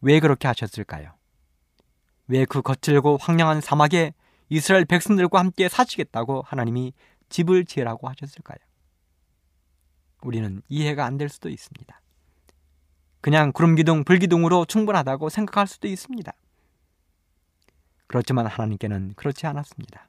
왜 0.00 0.18
그렇게 0.18 0.48
하셨을까요? 0.48 1.12
왜 2.26 2.44
그 2.46 2.62
거칠고 2.62 3.18
황량한 3.20 3.60
사막에 3.60 4.12
이스라엘 4.48 4.84
백성들과 4.86 5.38
함께 5.38 5.68
사시겠다고 5.68 6.42
하나님이 6.44 6.92
집을 7.28 7.64
지으라고 7.64 8.08
하셨을까요? 8.08 8.58
우리는 10.22 10.62
이해가 10.68 11.04
안 11.04 11.16
될 11.16 11.28
수도 11.28 11.48
있습니다. 11.48 12.00
그냥 13.20 13.52
구름기둥, 13.52 14.02
불기둥으로 14.02 14.64
충분하다고 14.64 15.28
생각할 15.28 15.68
수도 15.68 15.86
있습니다. 15.86 16.32
그렇지만 18.06 18.46
하나님께는 18.46 19.14
그렇지 19.14 19.46
않았습니다. 19.46 20.08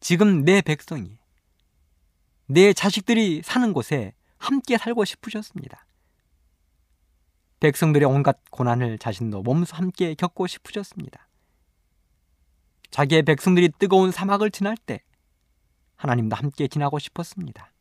지금 0.00 0.44
내 0.44 0.60
백성이, 0.60 1.18
내 2.46 2.72
자식들이 2.72 3.42
사는 3.42 3.72
곳에 3.72 4.14
함께 4.38 4.76
살고 4.76 5.04
싶으셨습니다. 5.04 5.86
백성들의 7.60 8.06
온갖 8.06 8.38
고난을 8.50 8.98
자신도 8.98 9.42
몸소 9.42 9.76
함께 9.76 10.14
겪고 10.14 10.46
싶으셨습니다. 10.46 11.28
자기의 12.90 13.22
백성들이 13.22 13.70
뜨거운 13.78 14.10
사막을 14.10 14.50
지날 14.50 14.76
때 14.76 15.02
하나님도 15.96 16.36
함께 16.36 16.68
지나고 16.68 16.98
싶었습니다. 16.98 17.72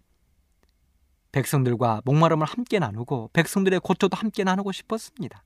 백성들과 1.34 2.02
목마름을 2.06 2.48
함께 2.48 2.80
나누고 2.80 3.32
백성들의 3.34 3.82
고초도 3.82 4.16
함께 4.16 4.44
나누고 4.44 4.72
싶었습니다. 4.72 5.44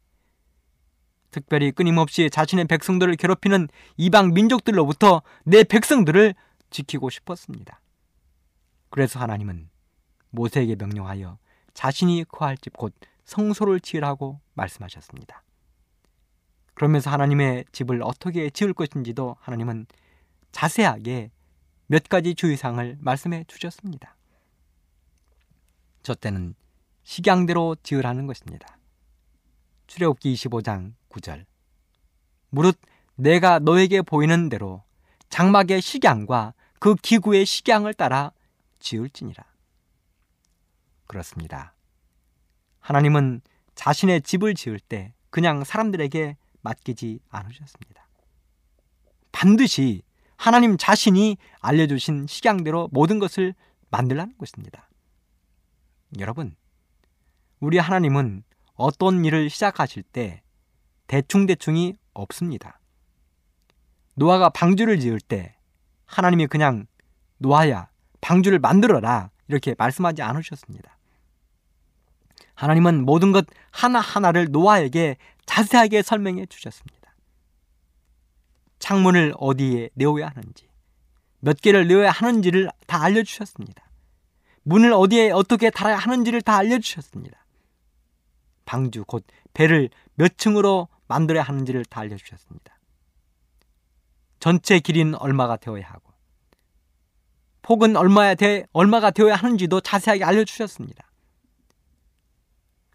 특별히 1.38 1.72
끊임없이 1.72 2.30
자신의 2.32 2.66
백성들을 2.66 3.16
괴롭히는 3.16 3.68
이방 3.98 4.34
민족들로부터 4.34 5.22
내 5.44 5.64
백성들을 5.64 6.34
지키고 6.72 7.12
싶었습니다. 7.12 7.80
그래서 8.90 9.20
하나님은 9.20 9.70
모세에게 10.32 10.76
명령하여 10.76 11.38
자신이 11.76 12.26
거할 12.28 12.58
집 12.58 12.76
곧 12.76 12.94
성소를 13.26 13.82
지으라고 13.82 14.40
말씀하셨습니다. 14.56 15.44
그러면서 16.74 17.12
하나님의 17.12 17.66
집을 17.72 18.02
어떻게 18.02 18.50
지을 18.50 18.74
것인지도 18.74 19.36
하나님은 19.40 19.86
자세하게 20.52 21.32
몇 21.88 22.04
가지 22.10 22.34
주의사항을 22.34 22.98
말씀해 23.00 23.44
주셨습니다. 23.48 24.16
저 26.04 26.16
때는 26.16 26.56
식양대로 27.04 27.76
지으라는 27.84 28.28
것입니다. 28.28 28.78
출애굽기 29.88 30.34
25장 30.34 30.94
9절 31.18 31.46
무릇 32.50 32.80
내가 33.16 33.60
너에게 33.60 34.02
보이는 34.02 34.50
대로 34.50 34.84
장막의 35.30 35.82
식양과 35.82 36.54
그 36.80 36.96
기구의 36.96 37.46
식양을 37.46 37.94
따라 37.94 38.32
지을지니라. 38.80 39.44
그렇습니다. 41.08 41.74
하나님은 42.80 43.42
자신의 43.76 44.22
집을 44.22 44.54
지을 44.54 44.80
때 44.80 45.14
그냥 45.30 45.64
사람들에게 45.64 46.38
맡기지 46.62 47.20
않으셨습니다. 47.30 48.08
반드시 49.32 50.04
하나님 50.36 50.78
자신이 50.78 51.38
알려주신 51.60 52.28
식양대로 52.28 52.90
모든 52.92 53.20
것을 53.20 53.54
만들라는 53.90 54.38
것입니다. 54.38 54.90
여러분, 56.20 56.56
우리 57.60 57.78
하나님은 57.78 58.44
어떤 58.76 59.26
일을 59.26 59.50
시작하실 59.50 60.04
때 60.04 60.42
대충대충이 61.08 61.98
없습니다. 62.14 62.80
노아가 64.16 64.50
방주를 64.50 65.00
지을 65.00 65.20
때 65.20 65.56
하나님이 66.06 66.48
그냥 66.48 66.88
노아야 67.38 67.90
방주를 68.22 68.60
만들어라 68.60 69.30
이렇게 69.48 69.76
말씀하지 69.78 70.22
않으셨습니다. 70.22 70.98
하나님은 72.56 73.06
모든 73.06 73.32
것 73.32 73.46
하나하나를 73.72 74.48
노아에게 74.52 75.18
자세하게 75.46 76.02
설명해 76.02 76.48
주셨습니다. 76.48 76.98
창문을 78.80 79.34
어디에 79.38 79.90
내어야 79.94 80.28
하는지, 80.28 80.68
몇 81.40 81.62
개를 81.62 81.88
내어야 81.88 82.12
하는지를 82.12 82.70
다 82.88 83.04
알려주셨습니다. 83.04 83.84
문을 84.64 84.92
어디에 84.92 85.32
어떻게 85.32 85.70
달아야 85.70 85.98
하는지를 85.98 86.42
다 86.42 86.58
알려주셨습니다. 86.58 87.46
방주, 88.66 89.06
곧 89.06 89.24
배를 89.54 89.90
몇 90.16 90.38
층으로 90.38 90.90
만들어야 91.08 91.44
하는지를 91.44 91.86
다 91.86 92.02
알려주셨습니다. 92.02 92.78
전체 94.40 94.80
길이는 94.80 95.16
얼마가 95.16 95.58
되어야 95.58 95.88
하고, 95.88 96.14
폭은 97.62 97.96
얼마야 97.96 98.36
되, 98.36 98.66
얼마가 98.72 99.12
되어야 99.12 99.36
하는지도 99.36 99.82
자세하게 99.82 100.24
알려주셨습니다. 100.24 101.12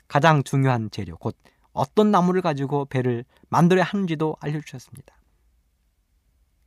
가장 0.09 0.43
중요한 0.43 0.91
재료, 0.91 1.17
곧 1.17 1.37
어떤 1.73 2.11
나무를 2.11 2.43
가지고 2.43 2.85
배를 2.85 3.25
만들어야 3.49 3.85
하는지도 3.85 4.37
알려주셨습니다. 4.41 5.15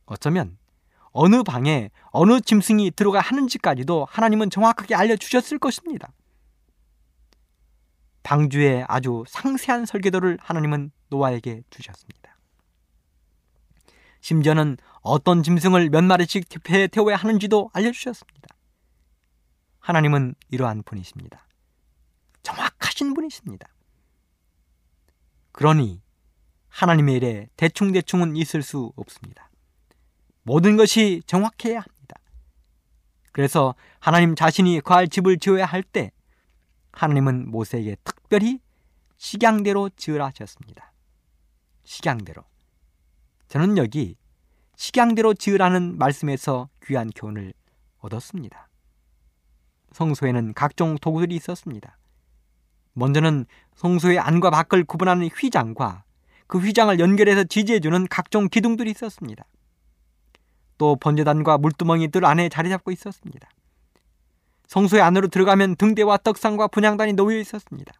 어쩌면 0.06 0.58
어느 1.12 1.42
방에 1.42 1.90
어느 2.10 2.40
짐승이 2.40 2.92
들어가 2.92 3.20
하는지까지도 3.20 4.06
하나님은 4.08 4.50
정확하게 4.50 4.94
알려주셨을 4.94 5.58
것입니다. 5.58 6.12
방주의 8.26 8.84
아주 8.88 9.22
상세한 9.28 9.86
설계도를 9.86 10.38
하나님은 10.40 10.90
노아에게 11.10 11.62
주셨습니다. 11.70 12.36
심지어는 14.20 14.78
어떤 15.02 15.44
짐승을 15.44 15.90
몇 15.90 16.02
마리씩 16.02 16.48
배에 16.64 16.88
태워야 16.88 17.14
하는지도 17.14 17.70
알려주셨습니다. 17.72 18.48
하나님은 19.78 20.34
이러한 20.50 20.82
분이십니다. 20.82 21.46
정확하신 22.42 23.14
분이십니다. 23.14 23.68
그러니 25.52 26.02
하나님의 26.66 27.14
일에 27.14 27.48
대충대충은 27.54 28.34
있을 28.34 28.62
수 28.62 28.92
없습니다. 28.96 29.48
모든 30.42 30.76
것이 30.76 31.22
정확해야 31.28 31.78
합니다. 31.78 32.16
그래서 33.30 33.76
하나님 34.00 34.34
자신이 34.34 34.80
거할 34.80 35.06
집을 35.06 35.38
지어야 35.38 35.64
할 35.64 35.84
때 35.84 36.10
하나님은 36.96 37.50
모세에게 37.50 37.96
특별히 38.04 38.58
식양대로 39.18 39.90
지으라 39.96 40.26
하셨습니다. 40.26 40.92
식양대로. 41.84 42.42
저는 43.48 43.76
여기 43.76 44.16
식양대로 44.76 45.34
지으라는 45.34 45.98
말씀에서 45.98 46.68
귀한 46.84 47.10
교훈을 47.10 47.52
얻었습니다. 47.98 48.68
성소에는 49.92 50.54
각종 50.54 50.96
도구들이 50.96 51.34
있었습니다. 51.36 51.98
먼저는 52.94 53.44
성소의 53.74 54.18
안과 54.18 54.50
밖을 54.50 54.84
구분하는 54.84 55.28
휘장과 55.28 56.04
그 56.46 56.58
휘장을 56.58 56.98
연결해서 56.98 57.44
지지해주는 57.44 58.06
각종 58.08 58.48
기둥들이 58.48 58.90
있었습니다. 58.92 59.44
또 60.78 60.96
번제단과 60.96 61.58
물두멍이들 61.58 62.24
안에 62.24 62.48
자리 62.48 62.70
잡고 62.70 62.90
있었습니다. 62.90 63.48
성소의 64.66 65.02
안으로 65.02 65.28
들어가면 65.28 65.76
등대와 65.76 66.18
떡상과 66.18 66.68
분향단이 66.68 67.12
놓여 67.14 67.38
있었습니다. 67.38 67.92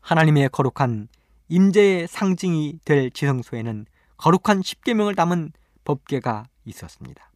하나님의 0.00 0.48
거룩한 0.50 1.08
임재의 1.48 2.06
상징이 2.08 2.80
될 2.84 3.10
지성소에는 3.10 3.86
거룩한 4.16 4.62
십계명을 4.62 5.14
담은 5.14 5.52
법궤가 5.84 6.46
있었습니다. 6.64 7.30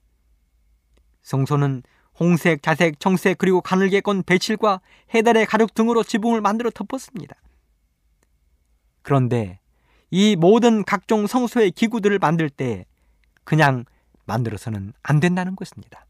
성소는 1.22 1.82
홍색, 2.18 2.62
자색, 2.62 3.00
청색 3.00 3.38
그리고 3.38 3.60
가늘게 3.60 4.00
건 4.00 4.22
배칠과 4.22 4.80
해달의 5.14 5.46
가죽 5.46 5.74
등으로 5.74 6.02
지붕을 6.02 6.40
만들어 6.40 6.70
덮었습니다. 6.70 7.34
그런데 9.02 9.58
이 10.10 10.36
모든 10.36 10.84
각종 10.84 11.26
성소의 11.26 11.70
기구들을 11.70 12.18
만들 12.18 12.50
때 12.50 12.84
그냥 13.44 13.84
만들어서는 14.26 14.92
안 15.02 15.20
된다는 15.20 15.56
것입니다. 15.56 16.06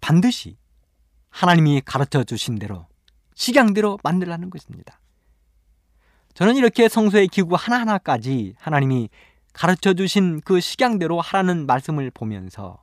반드시 0.00 0.56
하나님이 1.30 1.82
가르쳐 1.84 2.24
주신 2.24 2.58
대로 2.58 2.86
식양대로 3.34 3.98
만들라는 4.02 4.50
것입니다. 4.50 5.00
저는 6.34 6.56
이렇게 6.56 6.88
성소의 6.88 7.28
기구 7.28 7.56
하나하나까지 7.56 8.54
하나님이 8.58 9.08
가르쳐 9.52 9.94
주신 9.94 10.40
그 10.40 10.60
식양대로 10.60 11.20
하라는 11.20 11.66
말씀을 11.66 12.10
보면서 12.12 12.82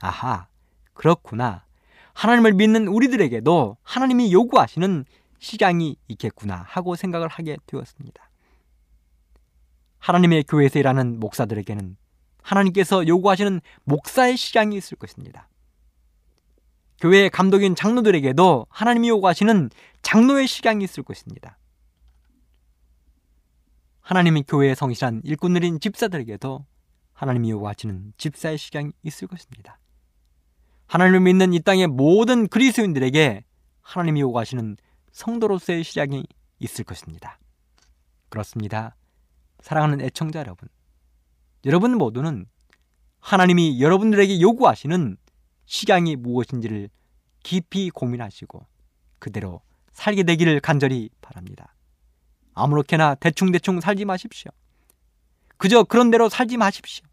아하, 0.00 0.48
그렇구나. 0.92 1.64
하나님을 2.14 2.52
믿는 2.54 2.88
우리들에게도 2.88 3.76
하나님이 3.82 4.32
요구하시는 4.32 5.04
식양이 5.38 5.96
있겠구나 6.08 6.64
하고 6.66 6.96
생각을 6.96 7.28
하게 7.28 7.56
되었습니다. 7.66 8.30
하나님의 9.98 10.44
교회에서 10.44 10.78
일하는 10.78 11.18
목사들에게는 11.20 11.96
하나님께서 12.42 13.06
요구하시는 13.06 13.60
목사의 13.84 14.36
식양이 14.36 14.76
있을 14.76 14.96
것입니다. 14.98 15.48
교회 17.04 17.28
감독인 17.28 17.74
장로들에게도 17.74 18.66
하나님이 18.70 19.10
요구하시는 19.10 19.68
장로의 20.00 20.46
식양이 20.46 20.84
있을 20.84 21.02
것입니다. 21.02 21.58
하나님의 24.00 24.44
교회에 24.48 24.74
성실한 24.74 25.20
일꾼들인 25.22 25.80
집사들에게도 25.80 26.64
하나님이 27.12 27.50
요구하시는 27.50 28.14
집사의 28.16 28.56
식양이 28.56 28.92
있을 29.02 29.28
것입니다. 29.28 29.78
하나님을 30.86 31.20
믿는 31.20 31.52
이 31.52 31.60
땅의 31.60 31.88
모든 31.88 32.48
그리스도인들에게 32.48 33.44
하나님이 33.82 34.22
요구하시는 34.22 34.78
성도로서의 35.12 35.84
식양이 35.84 36.24
있을 36.58 36.86
것입니다. 36.86 37.38
그렇습니다. 38.30 38.96
사랑하는 39.60 40.00
애청자 40.00 40.38
여러분. 40.38 40.70
여러분 41.66 41.98
모두는 41.98 42.46
하나님이 43.20 43.82
여러분들에게 43.82 44.40
요구하시는 44.40 45.18
식양이 45.66 46.16
무엇인지를 46.16 46.88
깊이 47.42 47.90
고민하시고 47.90 48.66
그대로 49.18 49.60
살게 49.92 50.22
되기를 50.24 50.60
간절히 50.60 51.10
바랍니다. 51.20 51.74
아무렇게나 52.54 53.16
대충대충 53.16 53.80
살지 53.80 54.04
마십시오. 54.04 54.50
그저 55.56 55.84
그런 55.84 56.10
대로 56.10 56.28
살지 56.28 56.56
마십시오. 56.56 57.04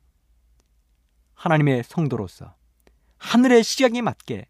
하나님의 1.34 1.84
성도로서 1.84 2.56
하늘의 3.18 3.64
시각에 3.64 4.02
맞게 4.02 4.46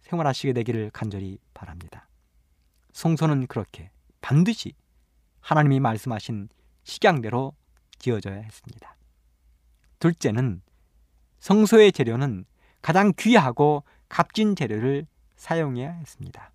생활하시게 0.00 0.52
되기를 0.52 0.90
간절히 0.90 1.38
바랍니다. 1.54 2.08
성소는 2.92 3.46
그렇게 3.46 3.90
반드시 4.20 4.74
하나님이 5.40 5.80
말씀하신 5.80 6.48
식양대로 6.84 7.54
지어져야 7.98 8.40
했습니다. 8.40 8.96
둘째는 9.98 10.62
성소의 11.40 11.92
재료는 11.92 12.44
가장 12.82 13.12
귀하고 13.18 13.84
값진 14.08 14.56
재료를 14.56 15.06
사용해야 15.36 15.92
했습니다. 15.92 16.52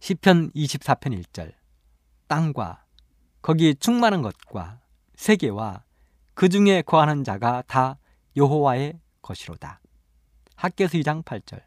시편 0.00 0.52
24편 0.52 1.22
1절 1.22 1.52
땅과 2.26 2.84
거기 3.42 3.74
충만한 3.74 4.22
것과 4.22 4.80
세계와 5.16 5.84
그 6.34 6.48
중에 6.48 6.82
거하는 6.82 7.24
자가 7.24 7.62
다 7.66 7.98
여호와의 8.36 8.98
것이로다. 9.22 9.80
학계서 10.56 10.98
2장 10.98 11.24
8절 11.24 11.62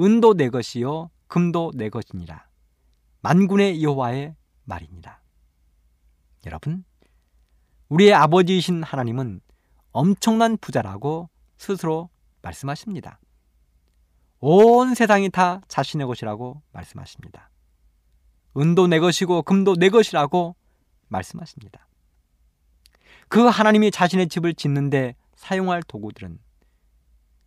은도 0.00 0.34
내 0.34 0.48
것이요 0.48 1.10
금도 1.26 1.72
내 1.74 1.88
것이니라. 1.88 2.48
만군의 3.22 3.82
여호와의 3.82 4.34
말이니라. 4.64 5.20
여러분, 6.46 6.84
우리의 7.88 8.14
아버지이신 8.14 8.82
하나님은 8.82 9.40
엄청난 9.92 10.56
부자라고 10.56 11.28
스스로 11.58 12.08
말씀하십니다. 12.42 13.20
온 14.40 14.94
세상이 14.94 15.30
다 15.30 15.60
자신의 15.68 16.06
것이라고 16.06 16.62
말씀하십니다. 16.72 17.50
은도 18.56 18.86
내 18.86 18.98
것이고 18.98 19.42
금도 19.42 19.76
내 19.76 19.90
것이라고 19.90 20.56
말씀하십니다. 21.08 21.86
그 23.28 23.46
하나님이 23.46 23.90
자신의 23.90 24.28
집을 24.28 24.54
짓는데 24.54 25.14
사용할 25.36 25.82
도구들은 25.82 26.38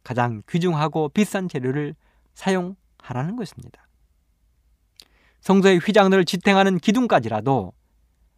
가장 0.04 0.44
귀중하고 0.50 1.10
비싼 1.10 1.48
재료를 1.48 1.96
사용하라는 2.36 3.36
것입니다. 3.36 3.88
성소의 5.42 5.80
휘장들을 5.80 6.24
지탱하는 6.26 6.78
기둥까지라도 6.78 7.74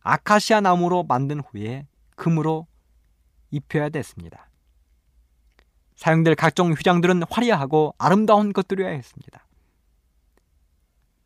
아카시아 0.02 0.62
나무로 0.62 1.04
만든 1.04 1.40
후에 1.40 1.88
금으로 2.16 2.68
입혀야 3.52 3.90
됐습니다. 3.90 4.50
사용될 5.96 6.36
각종 6.36 6.74
휘장들은 6.74 7.24
화려하고 7.30 7.96
아름다운 7.98 8.54
것들이어야 8.54 8.92
했습니다. 8.92 9.46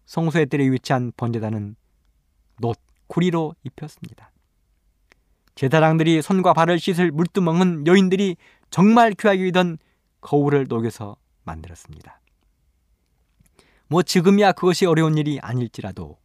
성소의 0.05 0.47
뜰에 0.47 0.71
위치한 0.71 1.11
번제단은 1.17 1.75
놋, 2.59 2.77
구리로 3.07 3.55
입혔습니다. 3.63 4.31
제사장들이 5.55 6.21
손과 6.21 6.53
발을 6.53 6.79
씻을 6.79 7.11
물두멍은 7.11 7.85
여인들이 7.85 8.37
정말 8.69 9.13
귀하게 9.13 9.47
여던 9.47 9.77
거울을 10.21 10.67
녹여서 10.69 11.17
만들었습니다. 11.43 12.21
뭐 13.87 14.03
지금이야 14.03 14.51
그것이 14.51 14.85
어려운 14.85 15.17
일이 15.17 15.39
아닐지라도 15.41 16.17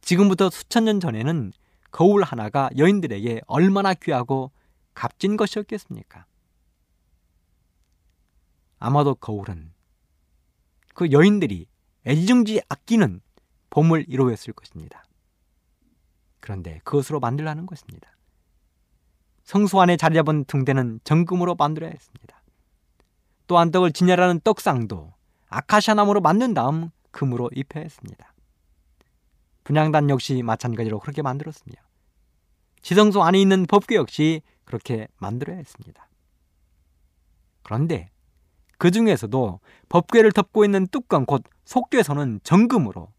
지금부터 0.00 0.48
수천 0.48 0.86
년 0.86 1.00
전에는 1.00 1.52
거울 1.90 2.22
하나가 2.22 2.70
여인들에게 2.76 3.42
얼마나 3.46 3.94
귀하고 3.94 4.50
값진 4.94 5.36
것이었겠습니까? 5.36 6.24
아마도 8.78 9.14
거울은 9.14 9.72
그 10.94 11.10
여인들이 11.10 11.66
애지중지 12.06 12.62
아끼는 12.68 13.20
보물 13.70 14.06
1호였을 14.06 14.54
것입니다. 14.54 15.04
그런데 16.40 16.80
그것으로 16.84 17.20
만들라는 17.20 17.66
것입니다. 17.66 18.16
성소 19.44 19.80
안에 19.80 19.96
자리 19.96 20.14
잡은 20.14 20.44
등대는 20.44 21.00
정금으로 21.04 21.54
만들어야 21.54 21.90
했습니다. 21.90 22.42
또한 23.46 23.70
떡을 23.70 23.92
진열하는 23.92 24.40
떡상도 24.40 25.14
아카시아 25.48 25.94
나무로 25.94 26.20
만든 26.20 26.54
다음 26.54 26.90
금으로 27.10 27.50
입혀야 27.54 27.82
했습니다. 27.82 28.34
분양단 29.64 30.10
역시 30.10 30.42
마찬가지로 30.42 30.98
그렇게 31.00 31.22
만들었으며 31.22 31.74
지성소 32.82 33.22
안에 33.22 33.40
있는 33.40 33.66
법궤 33.66 33.96
역시 33.96 34.42
그렇게 34.64 35.08
만들어야 35.18 35.56
했습니다. 35.56 36.08
그런데 37.62 38.10
그 38.78 38.90
중에서도 38.90 39.60
법궤를 39.88 40.32
덮고 40.32 40.64
있는 40.64 40.86
뚜껑 40.86 41.26
곧 41.26 41.42
속죄서는 41.64 42.40
정금으로 42.44 43.12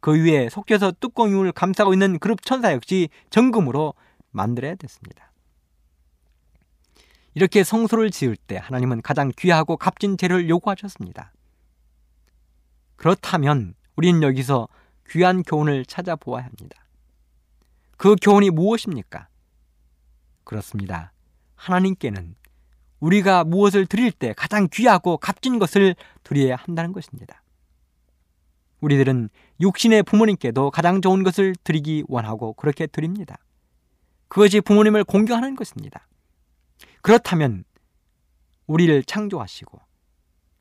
그 0.00 0.22
위에 0.22 0.48
속죄서 0.48 0.92
뚜껑을 1.00 1.52
감싸고 1.52 1.92
있는 1.92 2.18
그룹 2.18 2.42
천사 2.42 2.72
역시 2.72 3.08
정금으로 3.30 3.94
만들어야 4.30 4.74
됐습니다. 4.74 5.32
이렇게 7.34 7.64
성소를 7.64 8.10
지을 8.10 8.36
때 8.36 8.56
하나님은 8.56 9.02
가장 9.02 9.30
귀하고 9.36 9.76
값진 9.76 10.16
재료를 10.16 10.48
요구하셨습니다. 10.48 11.32
그렇다면 12.96 13.74
우리는 13.96 14.22
여기서 14.22 14.68
귀한 15.10 15.42
교훈을 15.42 15.84
찾아보아야 15.84 16.44
합니다. 16.44 16.86
그 17.96 18.14
교훈이 18.20 18.50
무엇입니까? 18.50 19.28
그렇습니다. 20.44 21.12
하나님께는 21.56 22.36
우리가 23.00 23.44
무엇을 23.44 23.86
드릴 23.86 24.12
때 24.12 24.32
가장 24.36 24.68
귀하고 24.72 25.16
값진 25.16 25.58
것을 25.58 25.94
드려야 26.22 26.56
한다는 26.56 26.92
것입니다. 26.92 27.42
우리들은 28.80 29.30
육신의 29.60 30.02
부모님께도 30.02 30.70
가장 30.70 31.00
좋은 31.00 31.22
것을 31.22 31.54
드리기 31.64 32.04
원하고 32.08 32.52
그렇게 32.54 32.86
드립니다. 32.86 33.36
그것이 34.28 34.60
부모님을 34.60 35.04
공경하는 35.04 35.56
것입니다. 35.56 36.06
그렇다면 37.02 37.64
우리를 38.66 39.04
창조하시고 39.04 39.80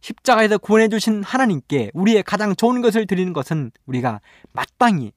십자가에서 0.01 0.57
구원해 0.57 0.89
주신 0.89 1.23
하나님께 1.23 1.91
우리의 1.93 2.23
가장 2.23 2.55
좋은 2.55 2.81
것을 2.81 3.07
드리는 3.07 3.31
것은 3.31 3.71
우리가 3.86 4.19
마땅히 4.51 5.13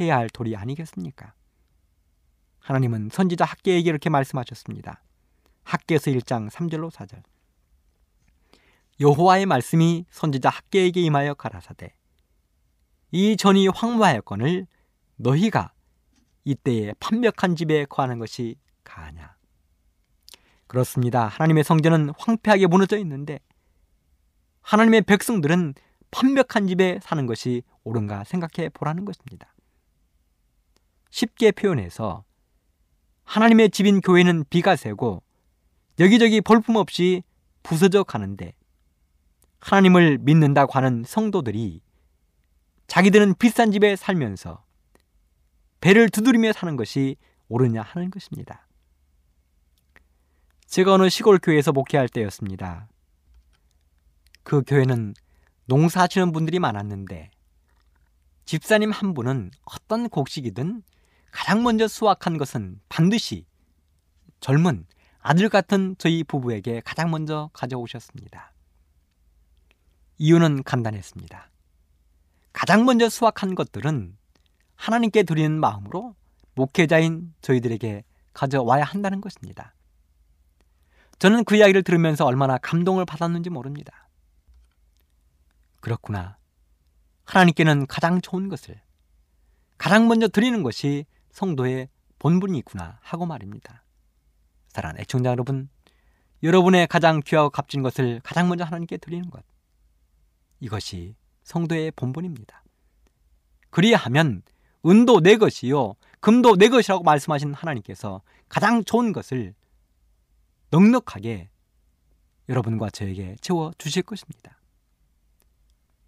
해야 0.00 0.16
할 0.16 0.30
도리 0.30 0.56
아니겠습니까? 0.56 1.34
하나님은 2.60 3.10
선지자 3.12 3.44
학계에게 3.44 3.90
이렇게 3.90 4.08
말씀하셨습니다. 4.08 5.02
학계에서 5.64 6.10
1장 6.10 6.50
3절로 6.50 6.90
4절. 6.90 7.22
여호와의 9.00 9.46
말씀이 9.46 10.04
선지자 10.10 10.48
학계에게 10.48 11.00
임하여 11.00 11.34
가라사대 11.34 11.94
이 13.10 13.36
전이 13.36 13.68
황무하였거늘 13.68 14.66
너희가 15.16 15.72
이때에 16.44 16.94
판벽한 17.00 17.56
집에 17.56 17.84
거하는 17.84 18.18
것이 18.18 18.56
가하냐. 18.84 19.36
그렇습니다. 20.66 21.26
하나님의 21.26 21.64
성전은 21.64 22.12
황폐하게 22.16 22.66
무너져 22.66 22.98
있는데 22.98 23.40
하나님의 24.62 25.02
백성들은 25.02 25.74
판벽한 26.10 26.66
집에 26.66 26.98
사는 27.02 27.26
것이 27.26 27.62
옳은가 27.84 28.24
생각해 28.24 28.70
보라는 28.70 29.04
것입니다. 29.04 29.54
쉽게 31.10 31.52
표현해서 31.52 32.24
하나님의 33.24 33.70
집인 33.70 34.00
교회는 34.00 34.44
비가 34.48 34.76
새고 34.76 35.22
여기저기 35.98 36.40
볼품없이 36.40 37.22
부서져 37.62 38.02
가는데 38.02 38.54
하나님을 39.60 40.18
믿는다고 40.18 40.72
하는 40.72 41.04
성도들이 41.06 41.80
자기들은 42.86 43.34
비싼 43.34 43.70
집에 43.70 43.96
살면서 43.96 44.64
배를 45.80 46.08
두드리며 46.10 46.52
사는 46.52 46.76
것이 46.76 47.16
옳으냐 47.48 47.82
하는 47.82 48.10
것입니다. 48.10 48.66
제가 50.66 50.94
어느 50.94 51.08
시골 51.08 51.38
교회에서 51.38 51.72
목회할 51.72 52.08
때였습니다. 52.08 52.88
그 54.42 54.62
교회는 54.66 55.14
농사하시는 55.66 56.32
분들이 56.32 56.58
많았는데 56.58 57.30
집사님 58.44 58.90
한 58.90 59.14
분은 59.14 59.50
어떤 59.64 60.08
곡식이든 60.08 60.82
가장 61.30 61.62
먼저 61.62 61.86
수확한 61.86 62.38
것은 62.38 62.80
반드시 62.88 63.46
젊은 64.40 64.86
아들 65.22 65.48
같은 65.48 65.94
저희 65.98 66.24
부부에게 66.24 66.82
가장 66.84 67.10
먼저 67.10 67.48
가져오셨습니다. 67.52 68.52
이유는 70.18 70.64
간단했습니다. 70.64 71.50
가장 72.52 72.84
먼저 72.84 73.08
수확한 73.08 73.54
것들은 73.54 74.16
하나님께 74.74 75.22
드리는 75.22 75.58
마음으로 75.58 76.16
목회자인 76.54 77.34
저희들에게 77.40 78.04
가져와야 78.34 78.82
한다는 78.82 79.20
것입니다. 79.20 79.74
저는 81.20 81.44
그 81.44 81.54
이야기를 81.54 81.84
들으면서 81.84 82.26
얼마나 82.26 82.58
감동을 82.58 83.04
받았는지 83.04 83.48
모릅니다. 83.48 84.08
그렇구나. 85.80 86.36
하나님께는 87.24 87.86
가장 87.86 88.20
좋은 88.20 88.48
것을 88.48 88.80
가장 89.78 90.08
먼저 90.08 90.26
드리는 90.26 90.64
것이 90.64 91.06
성도의 91.30 91.88
본분이 92.18 92.58
있구나 92.58 92.98
하고 93.02 93.24
말입니다. 93.24 93.84
사랑하는 94.72 95.00
애청자 95.02 95.30
여러분, 95.30 95.68
여러분의 96.42 96.86
가장 96.88 97.20
귀하고 97.24 97.50
값진 97.50 97.82
것을 97.82 98.20
가장 98.24 98.48
먼저 98.48 98.64
하나님께 98.64 98.96
드리는 98.96 99.28
것. 99.30 99.44
이것이 100.60 101.14
성도의 101.44 101.92
본분입니다. 101.92 102.62
그리하면 103.70 104.42
은도 104.86 105.20
내 105.20 105.36
것이요, 105.36 105.94
금도 106.20 106.56
내 106.56 106.68
것이라고 106.68 107.04
말씀하신 107.04 107.54
하나님께서 107.54 108.22
가장 108.48 108.84
좋은 108.84 109.12
것을 109.12 109.54
넉넉하게 110.70 111.48
여러분과 112.48 112.90
저에게 112.90 113.36
채워 113.40 113.72
주실 113.78 114.02
것입니다. 114.02 114.58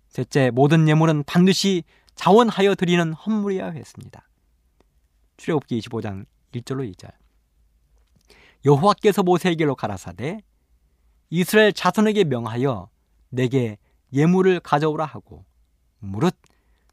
셋째, 0.09 0.51
모든 0.51 0.89
예물은 0.89 1.25
반드시 1.25 1.85
자원하여 2.15 2.75
드리는 2.77 3.13
헌물이어야 3.13 3.71
했습니다. 3.71 4.29
출애굽기 5.37 5.81
25장 5.81 6.27
1절로 6.53 6.93
2절. 6.95 7.24
여호와께서 8.65 9.23
모세에게로 9.23 9.75
가라사대 9.77 10.41
이스라엘 11.31 11.73
자손에게 11.73 12.25
명하여 12.25 12.89
내게 13.29 13.79
예물을 14.13 14.61
가져오라 14.61 15.05
하고 15.05 15.45
무릇 15.99 16.37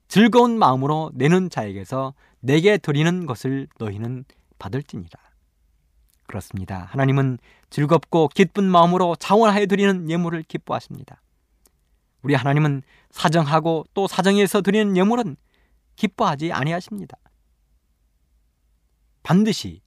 즐거운 0.08 0.58
마음으로 0.58 1.12
내는 1.14 1.50
자에게서 1.50 2.14
내게 2.40 2.78
드리는 2.78 3.26
것을 3.26 3.68
너희는 3.78 4.26
받을지니라. 4.60 5.20
그렇습니다. 6.28 6.86
하나님은 6.90 7.38
즐겁고 7.70 8.30
기쁜 8.30 8.66
마음으로 8.66 9.16
자원하여 9.16 9.66
드리는 9.68 10.10
예물을 10.10 10.44
기뻐하십니다. 10.44 11.22
우리 12.24 12.36
하나님은 12.36 12.84
사정하고 13.10 13.86
또 13.94 14.08
사정해서 14.08 14.62
드리는 14.62 14.96
예물은 14.98 15.36
기뻐하지 15.96 16.52
아니하십니다. 16.52 17.18
반드시 19.24 19.82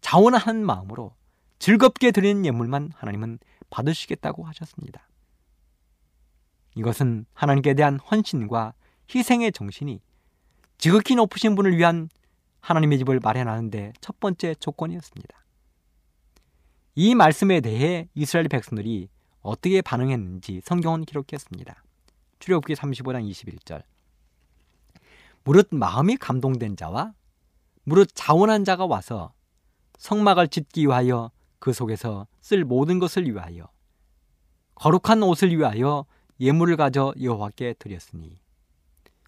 자원하는 0.00 0.64
마음으로 0.64 1.14
즐겁게 1.58 2.10
드리는 2.10 2.44
예물만 2.44 2.92
하나님은 2.94 3.38
받으시겠다고 3.70 4.44
하셨습니다. 4.44 5.08
이것은 6.74 7.26
하나님께 7.32 7.74
대한 7.74 7.98
헌신과 7.98 8.74
희생의 9.14 9.52
정신이 9.52 10.00
지극히 10.78 11.14
높으신 11.14 11.54
분을 11.54 11.76
위한 11.76 12.08
하나님의 12.60 12.98
집을 12.98 13.20
마련하는데 13.20 13.92
첫 14.00 14.20
번째 14.20 14.54
조건이었습니다. 14.56 15.44
이 16.96 17.14
말씀에 17.14 17.60
대해 17.60 18.08
이스라엘 18.14 18.48
백성들이 18.48 19.08
어떻게 19.40 19.80
반응했는지 19.80 20.60
성경은 20.64 21.04
기록했습니다. 21.04 21.82
출애굽기 22.38 22.74
35장 22.74 23.30
21절. 23.30 23.82
무릇 25.44 25.68
마음이 25.70 26.16
감동된 26.16 26.76
자와 26.76 27.14
무릇 27.84 28.10
자원한 28.14 28.64
자가 28.64 28.86
와서 28.86 29.32
성막을 29.98 30.48
짓기 30.48 30.82
위하여 30.82 31.30
그 31.58 31.72
속에서 31.72 32.26
쓸 32.40 32.64
모든 32.64 32.98
것을 32.98 33.24
위하여 33.24 33.68
거룩한 34.74 35.22
옷을 35.22 35.56
위하여 35.56 36.04
예물을 36.38 36.76
가져 36.76 37.14
여호와께 37.20 37.74
드렸으니 37.78 38.40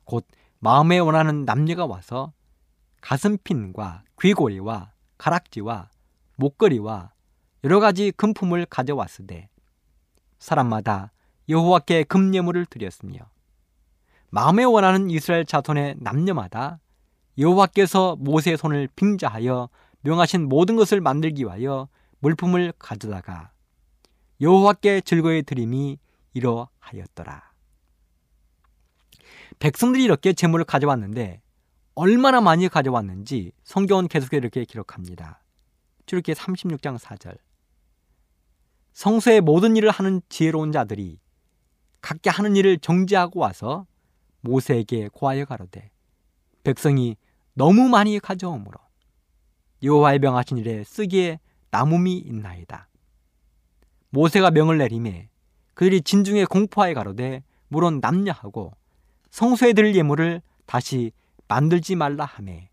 곧 0.04 0.26
마음에 0.58 0.98
원하는 0.98 1.44
남녀가 1.44 1.86
와서 1.86 2.32
가슴핀과 3.00 4.04
귀고리와 4.20 4.92
가락지와 5.16 5.90
목걸이와 6.36 7.12
여러 7.64 7.80
가지 7.80 8.12
금품을 8.12 8.66
가져왔으되 8.66 9.48
사람마다 10.38 11.12
여호와께 11.48 12.04
금예물을 12.04 12.66
드렸으며 12.66 13.20
마음에 14.30 14.64
원하는 14.64 15.10
이스라엘 15.10 15.44
자손의 15.44 15.96
남녀마다 15.98 16.80
여호와께서 17.38 18.16
모세의 18.16 18.58
손을 18.58 18.88
빙자하여 18.94 19.68
명하신 20.03 20.49
모든 20.49 20.76
것을 20.76 21.01
만들기 21.01 21.42
위하여 21.42 21.88
물품을 22.20 22.72
가져다가 22.78 23.53
여호와께 24.40 25.01
즐거이 25.01 25.42
드림이 25.42 25.99
이러하였더라. 26.34 27.53
백성들이 29.59 30.05
이렇게 30.05 30.32
재물을 30.32 30.64
가져왔는데 30.64 31.40
얼마나 31.94 32.40
많이 32.40 32.68
가져왔는지 32.68 33.53
성경은 33.64 34.07
계속 34.09 34.32
이렇게 34.32 34.64
기록합니다. 34.64 35.42
출애기 36.07 36.32
36장 36.32 36.96
4절. 36.96 37.36
성소의 38.92 39.40
모든 39.40 39.76
일을 39.76 39.90
하는 39.90 40.22
지혜로운 40.28 40.72
자들이 40.72 41.18
각기 42.01 42.28
하는 42.28 42.57
일을 42.57 42.78
정지하고 42.78 43.40
와서 43.40 43.86
모세에게 44.40 45.09
고하여 45.12 45.44
가로되 45.44 45.90
백성이 46.62 47.16
너무 47.55 47.88
많이 47.88 48.18
가져오므로 48.20 48.78
여호와의 49.82 50.18
명하신 50.18 50.58
일에 50.58 50.84
쓰기에 50.84 51.38
남음이 51.70 52.16
있나이다. 52.18 52.88
모세가 54.10 54.50
명을 54.50 54.78
내림에 54.78 55.28
그들이 55.74 56.00
진중에 56.00 56.44
공포하여 56.44 56.94
가로되 56.94 57.42
물론 57.68 58.00
남녀하고 58.00 58.72
성소에 59.30 59.74
들 59.74 59.94
예물을 59.94 60.42
다시 60.66 61.12
만들지 61.46 61.94
말라 61.94 62.24
하매 62.24 62.68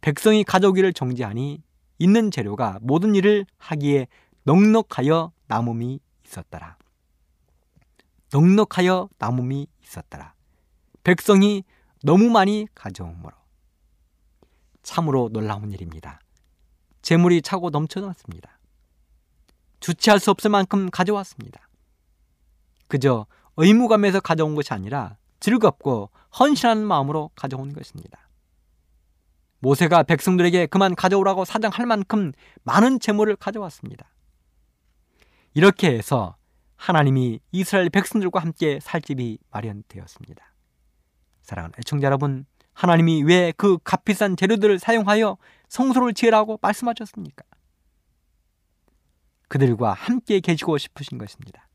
백성이 0.00 0.42
가져오기를 0.42 0.92
정지하니 0.92 1.62
있는 1.98 2.30
재료가 2.30 2.78
모든 2.82 3.14
일을 3.14 3.46
하기에 3.58 4.08
넉넉하여 4.44 5.32
남음이 5.46 6.00
있었더라. 6.26 6.76
넉넉하여 8.32 9.08
남음이 9.18 9.68
있었더라. 9.84 10.34
백성이 11.04 11.62
너무 12.02 12.28
많이 12.30 12.66
가져오므로 12.74 13.36
참으로 14.82 15.28
놀라운 15.32 15.70
일입니다. 15.70 16.20
재물이 17.02 17.42
차고 17.42 17.70
넘쳐났습니다. 17.70 18.58
주체할 19.80 20.20
수 20.20 20.30
없을 20.30 20.50
만큼 20.50 20.90
가져왔습니다. 20.90 21.68
그저 22.88 23.26
의무감에서 23.56 24.20
가져온 24.20 24.54
것이 24.54 24.72
아니라 24.72 25.16
즐겁고 25.40 26.10
헌신하는 26.38 26.86
마음으로 26.86 27.30
가져온 27.34 27.72
것입니다. 27.72 28.28
모세가 29.58 30.04
백성들에게 30.04 30.66
그만 30.66 30.94
가져오라고 30.94 31.44
사정할 31.44 31.86
만큼 31.86 32.32
많은 32.64 33.00
재물을 33.00 33.34
가져왔습니다. 33.36 34.06
이렇게 35.54 35.88
해서 35.96 36.36
하나님이 36.76 37.40
이스라엘 37.52 37.90
백성들과 37.90 38.40
함께 38.40 38.80
살 38.80 39.00
집이 39.00 39.38
마련되었습니다. 39.50 40.54
사랑하는 41.42 41.74
애청자 41.78 42.06
여러분, 42.06 42.44
하나님이 42.82 43.22
왜 43.22 43.52
그 43.56 43.78
값비싼 43.84 44.36
재료들을 44.36 44.80
사용하여 44.80 45.36
성소를 45.68 46.14
지으라고 46.14 46.58
말씀하셨습니까? 46.60 47.44
그들과 49.46 49.92
함께 49.92 50.40
계시고 50.40 50.78
싶으신 50.78 51.16
것입니다. 51.16 51.68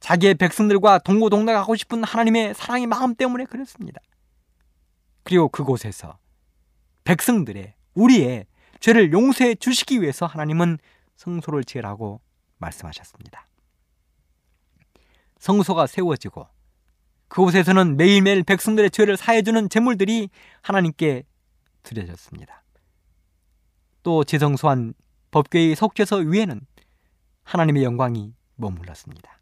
자기의 0.00 0.34
백성들과 0.34 0.98
동고동락하고 0.98 1.76
싶은 1.76 2.04
하나님의 2.04 2.52
사랑의 2.52 2.88
마음 2.88 3.14
때문에 3.14 3.46
그랬습니다. 3.46 4.02
그리고 5.22 5.48
그곳에서 5.48 6.18
백성들의 7.04 7.74
우리의 7.94 8.44
죄를 8.80 9.12
용서해 9.12 9.54
주시기 9.54 10.02
위해서 10.02 10.26
하나님은 10.26 10.76
성소를 11.16 11.64
지으라고 11.64 12.20
말씀하셨습니다. 12.58 13.48
성소가 15.38 15.86
세워지고 15.86 16.46
그곳에서는 17.32 17.96
매일매일 17.96 18.42
백성들의 18.42 18.90
죄를 18.90 19.16
사해주는 19.16 19.70
제물들이 19.70 20.28
하나님께 20.60 21.22
드려졌습니다. 21.82 22.62
또 24.02 24.22
지성소한 24.22 24.92
법궤의 25.30 25.74
속죄서 25.74 26.18
위에는 26.18 26.60
하나님의 27.44 27.84
영광이 27.84 28.34
머물렀습니다. 28.56 29.40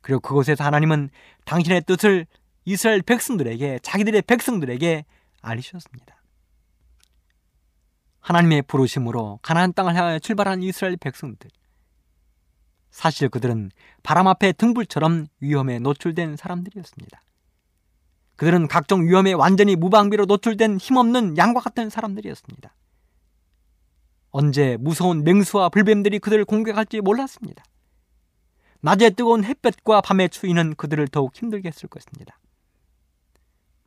그리고 0.00 0.18
그곳에서 0.18 0.64
하나님은 0.64 1.10
당신의 1.44 1.82
뜻을 1.82 2.26
이스라엘 2.64 3.02
백성들에게 3.02 3.78
자기들의 3.84 4.22
백성들에게 4.22 5.04
알리셨습니다. 5.42 6.20
하나님의 8.18 8.62
부르심으로 8.62 9.38
가나안 9.42 9.74
땅을 9.74 9.94
향해 9.94 10.18
출발한 10.18 10.60
이스라엘 10.64 10.96
백성들. 10.96 11.50
사실 12.90 13.28
그들은 13.28 13.70
바람 14.02 14.26
앞에 14.26 14.52
등불처럼 14.52 15.26
위험에 15.40 15.78
노출된 15.78 16.36
사람들이었습니다. 16.36 17.22
그들은 18.36 18.68
각종 18.68 19.06
위험에 19.06 19.32
완전히 19.32 19.76
무방비로 19.76 20.24
노출된 20.24 20.78
힘없는 20.78 21.36
양과 21.36 21.60
같은 21.60 21.90
사람들이었습니다. 21.90 22.74
언제 24.30 24.76
무서운 24.78 25.24
맹수와 25.24 25.68
불뱀들이 25.68 26.18
그들을 26.20 26.44
공격할지 26.44 27.00
몰랐습니다. 27.00 27.62
낮에 28.80 29.10
뜨거운 29.10 29.44
햇볕과 29.44 30.00
밤의 30.00 30.30
추위는 30.30 30.74
그들을 30.76 31.06
더욱 31.08 31.36
힘들게 31.36 31.68
했을 31.68 31.88
것입니다. 31.88 32.38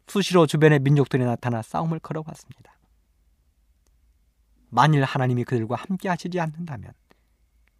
수시로 0.07 0.45
주변의 0.45 0.79
민족들이 0.79 1.23
나타나 1.23 1.61
싸움을 1.61 1.99
걸어왔습니다. 1.99 2.77
만일 4.69 5.03
하나님이 5.03 5.43
그들과 5.45 5.75
함께 5.75 6.09
하시지 6.09 6.39
않는다면 6.39 6.93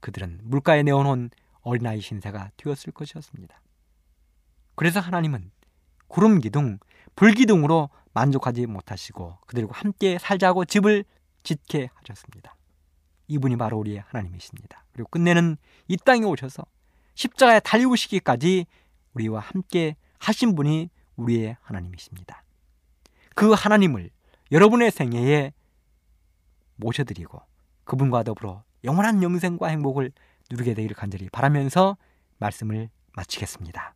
그들은 0.04 0.41
물가에 0.43 0.84
내어놓은 0.84 1.30
어린아이 1.62 2.01
신세가 2.01 2.51
되었을 2.58 2.91
것이었습니다. 2.91 3.62
그래서 4.76 4.99
하나님은 4.99 5.49
구름 6.10 6.39
기둥, 6.39 6.78
불 7.16 7.34
기둥으로 7.34 7.89
만족하지 8.12 8.66
못하시고 8.66 9.38
그들과 9.47 9.80
함께 9.80 10.18
살자고 10.20 10.66
집을 10.66 11.06
짓게 11.43 11.89
하셨습니다. 11.93 12.56
이분이 13.30 13.56
바로 13.56 13.78
우리의 13.80 14.04
하나님이십니다. 14.08 14.84
그리고 14.91 15.08
끝내는 15.10 15.56
이 15.88 15.95
땅에 15.95 16.26
오셔서 16.26 16.66
십자가에 17.16 17.62
달리우시기까지 17.62 18.66
우리와 19.14 19.39
함께 19.39 19.95
하신 20.20 20.56
분이 20.56 20.89
우리의 21.16 21.56
하나님이십니다. 21.62 22.43
그 23.36 23.54
하나님을 23.54 24.10
여러분의 24.51 24.91
생애에 24.91 25.54
모셔드리고 26.76 27.41
그분과 27.86 28.24
더불어 28.24 28.64
영원한 28.84 29.24
영생과 29.24 29.68
행복을 29.68 30.12
누리게 30.52 30.74
되기를 30.74 30.96
간절히 30.96 31.30
바라면서 31.30 31.98
말씀을 32.38 32.90
마치겠습니다. 33.14 33.96